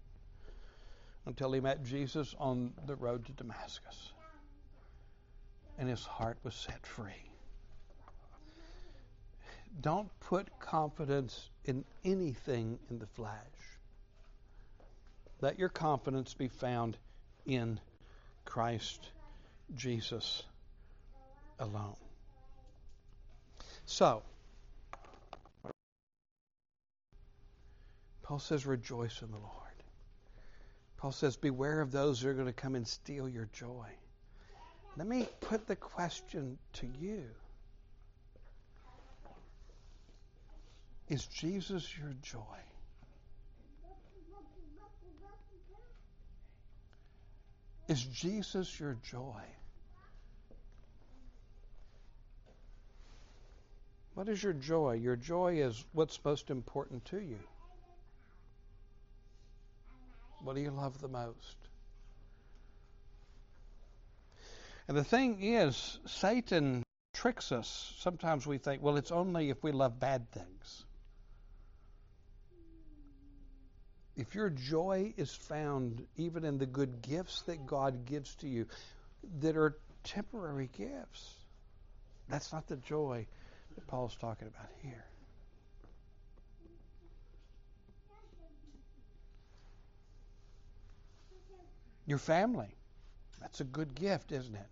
until 1.25 1.53
he 1.53 1.61
met 1.61 1.85
Jesus 1.85 2.35
on 2.39 2.75
the 2.85 2.97
road 2.97 3.25
to 3.25 3.33
Damascus. 3.33 4.13
And 5.79 5.89
his 5.89 6.05
heart 6.05 6.37
was 6.45 6.55
set 6.55 6.87
free. 6.87 7.30
Don't 9.79 10.09
put 10.21 10.49
confidence 10.59 11.49
in 11.65 11.85
anything 12.05 12.79
in 12.91 12.99
the 12.99 13.07
flesh. 13.07 13.35
Let 15.41 15.59
your 15.59 15.69
confidence 15.69 16.35
be 16.35 16.49
found 16.49 16.97
in 17.47 17.81
Christ 18.45 19.01
Jesus 19.75 20.43
alone. 21.59 21.97
So, 23.87 24.23
Paul 28.23 28.39
says, 28.39 28.67
rejoice 28.67 29.23
in 29.23 29.31
the 29.31 29.39
Lord. 29.39 29.55
Paul 30.99 31.13
says, 31.13 31.37
beware 31.37 31.81
of 31.81 31.91
those 31.91 32.21
who 32.21 32.29
are 32.29 32.35
going 32.35 32.47
to 32.47 32.53
come 32.53 32.75
and 32.75 32.87
steal 32.87 33.29
your 33.29 33.49
joy. 33.53 33.89
Let 34.97 35.07
me 35.07 35.27
put 35.41 35.67
the 35.67 35.77
question 35.77 36.59
to 36.75 36.87
you 37.01 37.25
Is 41.11 41.27
Jesus 41.27 41.99
your 41.99 42.15
joy? 42.23 42.41
Is 47.89 48.05
Jesus 48.05 48.79
your 48.79 48.97
joy? 49.03 49.43
What 54.15 54.29
is 54.29 54.41
your 54.41 54.53
joy? 54.53 55.01
Your 55.03 55.17
joy 55.17 55.61
is 55.61 55.85
what's 55.93 56.25
most 56.25 56.49
important 56.49 57.05
to 57.07 57.19
you. 57.19 57.41
What 60.45 60.55
do 60.55 60.63
you 60.63 60.71
love 60.71 61.01
the 61.01 61.09
most? 61.09 61.57
And 64.87 64.97
the 64.97 65.03
thing 65.03 65.43
is, 65.43 65.99
Satan 66.07 66.85
tricks 67.13 67.51
us. 67.51 67.95
Sometimes 67.99 68.47
we 68.47 68.59
think, 68.59 68.81
well, 68.81 68.97
it's 68.97 69.11
only 69.11 69.51
if 69.51 69.65
we 69.65 69.73
love 69.73 69.99
bad 69.99 70.31
things. 70.31 70.85
If 74.21 74.35
your 74.35 74.51
joy 74.51 75.15
is 75.17 75.35
found 75.35 76.07
even 76.19 76.45
in 76.45 76.59
the 76.59 76.67
good 76.67 77.01
gifts 77.01 77.41
that 77.43 77.67
God 77.67 78.05
gives 78.05 78.35
to 78.37 78.49
you 78.49 78.67
that 79.41 79.57
are 79.57 79.79
temporary 80.05 80.69
gifts, 80.77 81.35
that's 82.29 82.53
not 82.53 82.67
the 82.67 82.77
joy 82.77 83.27
that 83.75 83.87
Paul's 83.87 84.15
talking 84.17 84.47
about 84.47 84.69
here. 84.83 85.07
Your 92.07 92.19
family, 92.19 92.77
that's 93.41 93.61
a 93.61 93.65
good 93.65 93.95
gift, 93.95 94.33
isn't 94.33 94.55
it? 94.55 94.69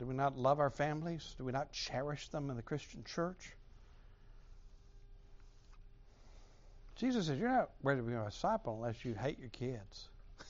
Do 0.00 0.06
we 0.06 0.14
not 0.14 0.36
love 0.36 0.58
our 0.58 0.70
families? 0.70 1.34
Do 1.38 1.44
we 1.44 1.52
not 1.52 1.70
cherish 1.70 2.26
them 2.28 2.50
in 2.50 2.56
the 2.56 2.62
Christian 2.62 3.04
church? 3.04 3.54
Jesus 7.00 7.28
says, 7.28 7.38
You're 7.38 7.48
not 7.48 7.70
ready 7.82 8.00
to 8.00 8.06
be 8.06 8.12
a 8.12 8.22
disciple 8.22 8.74
unless 8.74 9.06
you 9.06 9.14
hate 9.14 9.38
your 9.38 9.48
kids. 9.48 10.10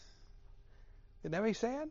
Isn't 1.22 1.30
that 1.30 1.40
what 1.40 1.46
he 1.46 1.54
said? 1.54 1.88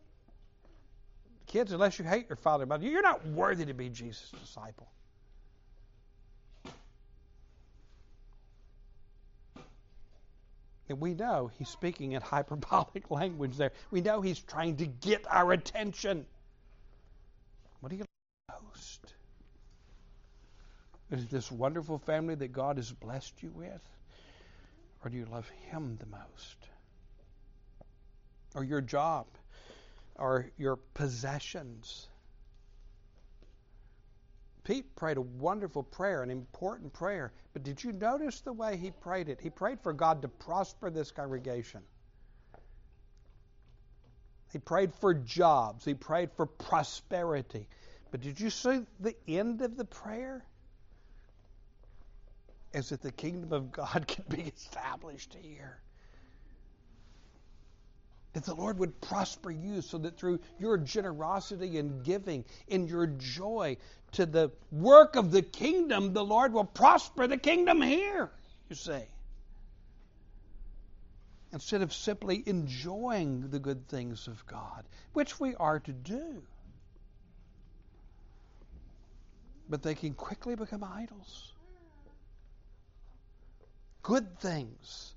Kids, 1.47 1.71
unless 1.71 1.97
you 1.97 2.03
hate 2.03 2.27
your 2.27 2.35
father 2.35 2.63
and 2.63 2.69
mother, 2.69 2.85
you're 2.85 3.01
not 3.01 3.25
worthy 3.25 3.65
to 3.65 3.73
be 3.73 3.87
Jesus' 3.87 4.31
disciple. 4.41 4.89
And 10.89 10.99
we 10.99 11.13
know 11.13 11.49
he's 11.57 11.69
speaking 11.69 12.11
in 12.11 12.21
hyperbolic 12.21 13.09
language 13.09 13.55
there. 13.55 13.71
We 13.91 14.01
know 14.01 14.19
he's 14.19 14.39
trying 14.39 14.75
to 14.77 14.85
get 14.85 15.25
our 15.29 15.53
attention. 15.53 16.25
What 17.79 17.91
do 17.91 17.95
you 17.95 18.03
like 18.49 18.61
most? 18.61 19.13
Is 21.11 21.27
this 21.27 21.49
wonderful 21.49 21.97
family 21.99 22.35
that 22.35 22.51
God 22.51 22.75
has 22.75 22.91
blessed 22.91 23.41
you 23.41 23.51
with? 23.55 23.81
Or 25.03 25.09
do 25.09 25.17
you 25.17 25.25
love 25.25 25.49
Him 25.49 25.97
the 25.99 26.05
most? 26.05 26.57
Or 28.55 28.63
your 28.63 28.81
job? 28.81 29.27
Or 30.15 30.49
your 30.57 30.75
possessions? 30.75 32.07
Pete 34.69 34.95
prayed 34.95 35.17
a 35.17 35.21
wonderful 35.21 35.81
prayer, 35.81 36.21
an 36.21 36.29
important 36.29 36.93
prayer. 36.93 37.31
But 37.53 37.63
did 37.63 37.83
you 37.83 37.91
notice 37.91 38.41
the 38.41 38.53
way 38.53 38.77
he 38.77 38.91
prayed 38.91 39.27
it? 39.27 39.39
He 39.41 39.49
prayed 39.49 39.79
for 39.81 39.93
God 39.93 40.21
to 40.21 40.27
prosper 40.27 40.91
this 40.91 41.09
congregation. 41.09 41.81
He 44.51 44.59
prayed 44.59 44.93
for 44.93 45.15
jobs. 45.15 45.85
He 45.85 45.95
prayed 45.95 46.29
for 46.35 46.45
prosperity. 46.45 47.67
But 48.11 48.21
did 48.21 48.39
you 48.39 48.51
see 48.51 48.85
the 48.99 49.15
end 49.27 49.61
of 49.61 49.75
the 49.75 49.85
prayer? 49.85 50.45
Is 52.73 52.89
that 52.89 53.01
the 53.01 53.11
kingdom 53.11 53.53
of 53.53 53.71
God 53.71 54.05
can 54.07 54.25
be 54.29 54.41
established 54.41 55.35
here. 55.41 55.79
That 58.33 58.45
the 58.45 58.53
Lord 58.53 58.77
would 58.77 59.01
prosper 59.01 59.49
you 59.49 59.81
so 59.81 59.97
that 59.99 60.17
through 60.17 60.39
your 60.59 60.77
generosity 60.77 61.79
and 61.79 62.03
giving, 62.03 62.45
in 62.67 62.87
your 62.87 63.07
joy 63.07 63.77
to 64.11 64.25
the 64.27 64.51
work 64.71 65.15
of 65.15 65.31
the 65.31 65.41
kingdom, 65.41 66.13
the 66.13 66.23
Lord 66.23 66.53
will 66.53 66.65
prosper 66.65 67.25
the 67.25 67.37
kingdom 67.37 67.81
here, 67.81 68.29
you 68.69 68.75
see. 68.75 69.01
Instead 71.51 71.81
of 71.81 71.91
simply 71.91 72.43
enjoying 72.45 73.49
the 73.49 73.57
good 73.57 73.87
things 73.87 74.27
of 74.27 74.45
God, 74.45 74.85
which 75.13 75.39
we 75.39 75.55
are 75.55 75.79
to 75.79 75.91
do. 75.91 76.43
But 79.67 79.81
they 79.81 79.95
can 79.95 80.13
quickly 80.13 80.55
become 80.55 80.83
idols 80.83 81.53
good 84.03 84.39
things, 84.39 85.13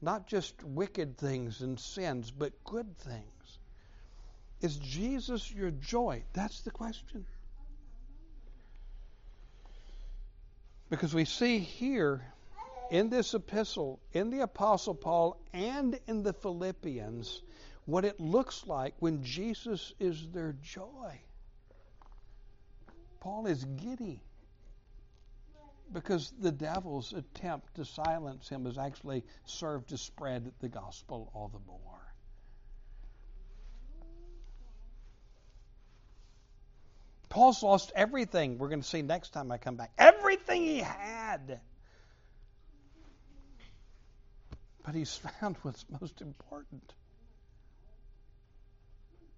not 0.00 0.26
just 0.26 0.62
wicked 0.62 1.18
things 1.18 1.60
and 1.60 1.78
sins, 1.78 2.30
but 2.30 2.52
good 2.64 2.96
things. 2.98 3.58
Is 4.60 4.76
Jesus 4.76 5.52
your 5.52 5.70
joy? 5.70 6.22
That's 6.32 6.60
the 6.62 6.70
question. 6.70 7.24
Because 10.90 11.14
we 11.14 11.24
see 11.24 11.58
here 11.58 12.24
in 12.90 13.10
this 13.10 13.34
epistle, 13.34 14.00
in 14.12 14.30
the 14.30 14.40
Apostle 14.40 14.94
Paul, 14.94 15.38
and 15.52 15.98
in 16.06 16.22
the 16.22 16.32
Philippians, 16.32 17.42
what 17.84 18.04
it 18.04 18.18
looks 18.18 18.66
like 18.66 18.94
when 18.98 19.22
Jesus 19.22 19.92
is 19.98 20.28
their 20.32 20.54
joy. 20.62 21.20
Paul 23.20 23.46
is 23.46 23.64
giddy 23.64 24.22
because 25.92 26.32
the 26.40 26.52
devil's 26.52 27.12
attempt 27.12 27.74
to 27.76 27.84
silence 27.84 28.48
him 28.48 28.64
has 28.64 28.78
actually 28.78 29.24
served 29.44 29.88
to 29.90 29.98
spread 29.98 30.52
the 30.60 30.68
gospel 30.68 31.30
all 31.34 31.48
the 31.48 31.60
more. 31.66 31.98
Paul's 37.28 37.62
lost 37.62 37.92
everything. 37.94 38.58
We're 38.58 38.68
going 38.68 38.80
to 38.80 38.88
see 38.88 39.02
next 39.02 39.32
time 39.32 39.52
I 39.52 39.58
come 39.58 39.76
back. 39.76 39.92
Everything 39.98 40.62
he 40.62 40.78
had. 40.78 41.60
But 44.84 44.94
he's 44.94 45.14
found 45.40 45.56
what's 45.62 45.84
most 46.00 46.20
important. 46.20 46.94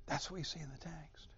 That's 0.07 0.31
what 0.31 0.39
we 0.39 0.45
see 0.45 0.61
in 0.61 0.68
the 0.70 0.79
text. 0.79 1.29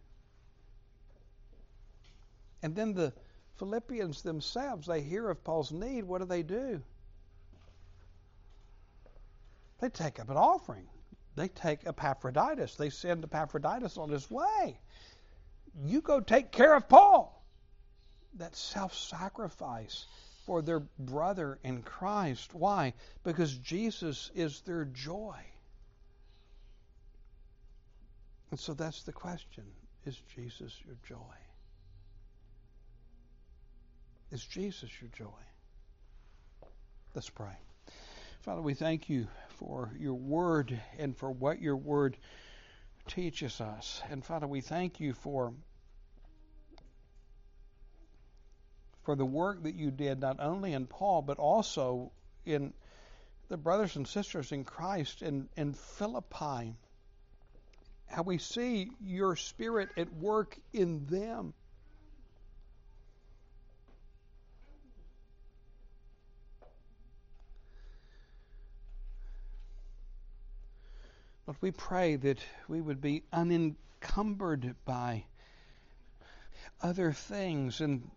And 2.63 2.77
then 2.77 2.95
the 2.95 3.13
Philippians 3.59 4.23
themselves, 4.23 4.87
they 4.87 5.01
hear 5.01 5.29
of 5.29 5.45
Paul's 5.45 5.73
need. 5.73 6.05
What 6.05 6.21
do 6.21 6.25
they 6.27 6.43
do? 6.43 6.83
They 9.81 9.89
take 9.89 10.21
up 10.21 10.31
an 10.31 10.37
offering. 10.37 10.89
They 11.35 11.49
take 11.49 11.87
Epaphroditus. 11.87 12.77
They 12.77 12.91
send 12.91 13.25
Epaphroditus 13.25 13.99
on 13.99 14.11
his 14.11 14.31
way. 14.31 14.79
You 15.85 16.01
go 16.01 16.21
take 16.21 16.53
care 16.53 16.75
of 16.75 16.89
Paul. 16.89 17.43
That 18.35 18.55
self 18.55 18.95
sacrifice 18.95 20.07
for 20.47 20.63
their 20.63 20.81
brother 20.99 21.59
in 21.65 21.83
Christ. 21.83 22.55
Why? 22.55 22.95
Because 23.25 23.57
Jesus 23.57 24.31
is 24.35 24.61
their 24.63 24.85
joy. 24.85 25.37
And 28.51 28.61
so 28.61 28.75
that's 28.75 29.03
the 29.03 29.13
question 29.13 29.65
Is 30.05 30.21
Jesus 30.35 30.75
your 30.85 30.97
joy? 31.09 31.42
Is 34.33 34.43
Jesus 34.43 34.91
your 34.99 35.11
joy? 35.11 35.43
Let's 37.15 37.29
pray. 37.29 37.53
Father, 38.41 38.63
we 38.63 38.73
thank 38.73 39.11
you 39.11 39.29
for 39.59 39.93
your 39.99 40.15
word 40.15 40.81
and 40.99 41.15
for 41.15 41.31
what 41.31 41.61
your 41.61 41.77
word 41.77 42.17
teaches 43.07 43.61
us. 43.61 44.01
And 44.11 44.25
Father, 44.25 44.47
we 44.47 44.63
thank 44.63 45.01
you 45.01 45.13
for 45.13 45.53
for 49.03 49.17
the 49.17 49.27
work 49.27 49.65
that 49.65 49.75
you 49.75 49.91
did 49.91 50.21
not 50.21 50.37
only 50.41 50.73
in 50.73 50.87
Paul 50.87 51.21
but 51.21 51.39
also 51.39 52.13
in 52.47 52.73
the 53.49 53.59
brothers 53.59 53.97
and 53.97 54.09
sisters 54.09 54.51
in 54.51 54.65
Christ 54.65 55.21
in, 55.21 55.51
in 55.59 55.75
Philippi. 55.75 56.75
How 58.07 58.23
we 58.23 58.39
see 58.39 58.93
your 59.05 59.37
spirit 59.37 59.91
at 59.99 60.11
work 60.11 60.57
in 60.73 61.05
them. 61.05 61.53
Lord, 71.53 71.61
we 71.61 71.71
pray 71.71 72.17
that 72.17 72.39
we 72.67 72.81
would 72.81 73.03
be 73.03 73.25
unencumbered 73.31 74.75
by 74.87 75.27
other 76.81 77.13
things 77.13 77.83
and 77.83 78.11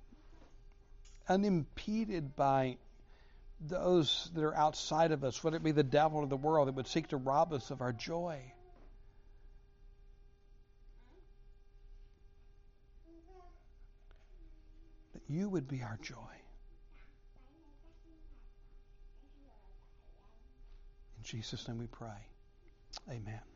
unimpeded 1.27 2.37
by 2.37 2.77
those 3.59 4.31
that 4.35 4.41
are 4.41 4.55
outside 4.55 5.11
of 5.11 5.25
us, 5.25 5.43
whether 5.43 5.57
it 5.57 5.63
be 5.63 5.73
the 5.73 5.83
devil 5.83 6.19
or 6.19 6.27
the 6.27 6.37
world 6.37 6.69
that 6.69 6.75
would 6.75 6.87
seek 6.87 7.09
to 7.09 7.17
rob 7.17 7.51
us 7.51 7.71
of 7.71 7.81
our 7.81 7.91
joy. 7.91 8.39
That 15.13 15.23
you 15.27 15.49
would 15.49 15.67
be 15.67 15.81
our 15.81 15.99
joy. 16.01 16.15
In 21.17 21.23
Jesus' 21.25 21.67
name 21.67 21.79
we 21.79 21.87
pray. 21.87 22.29
Amen. 23.09 23.54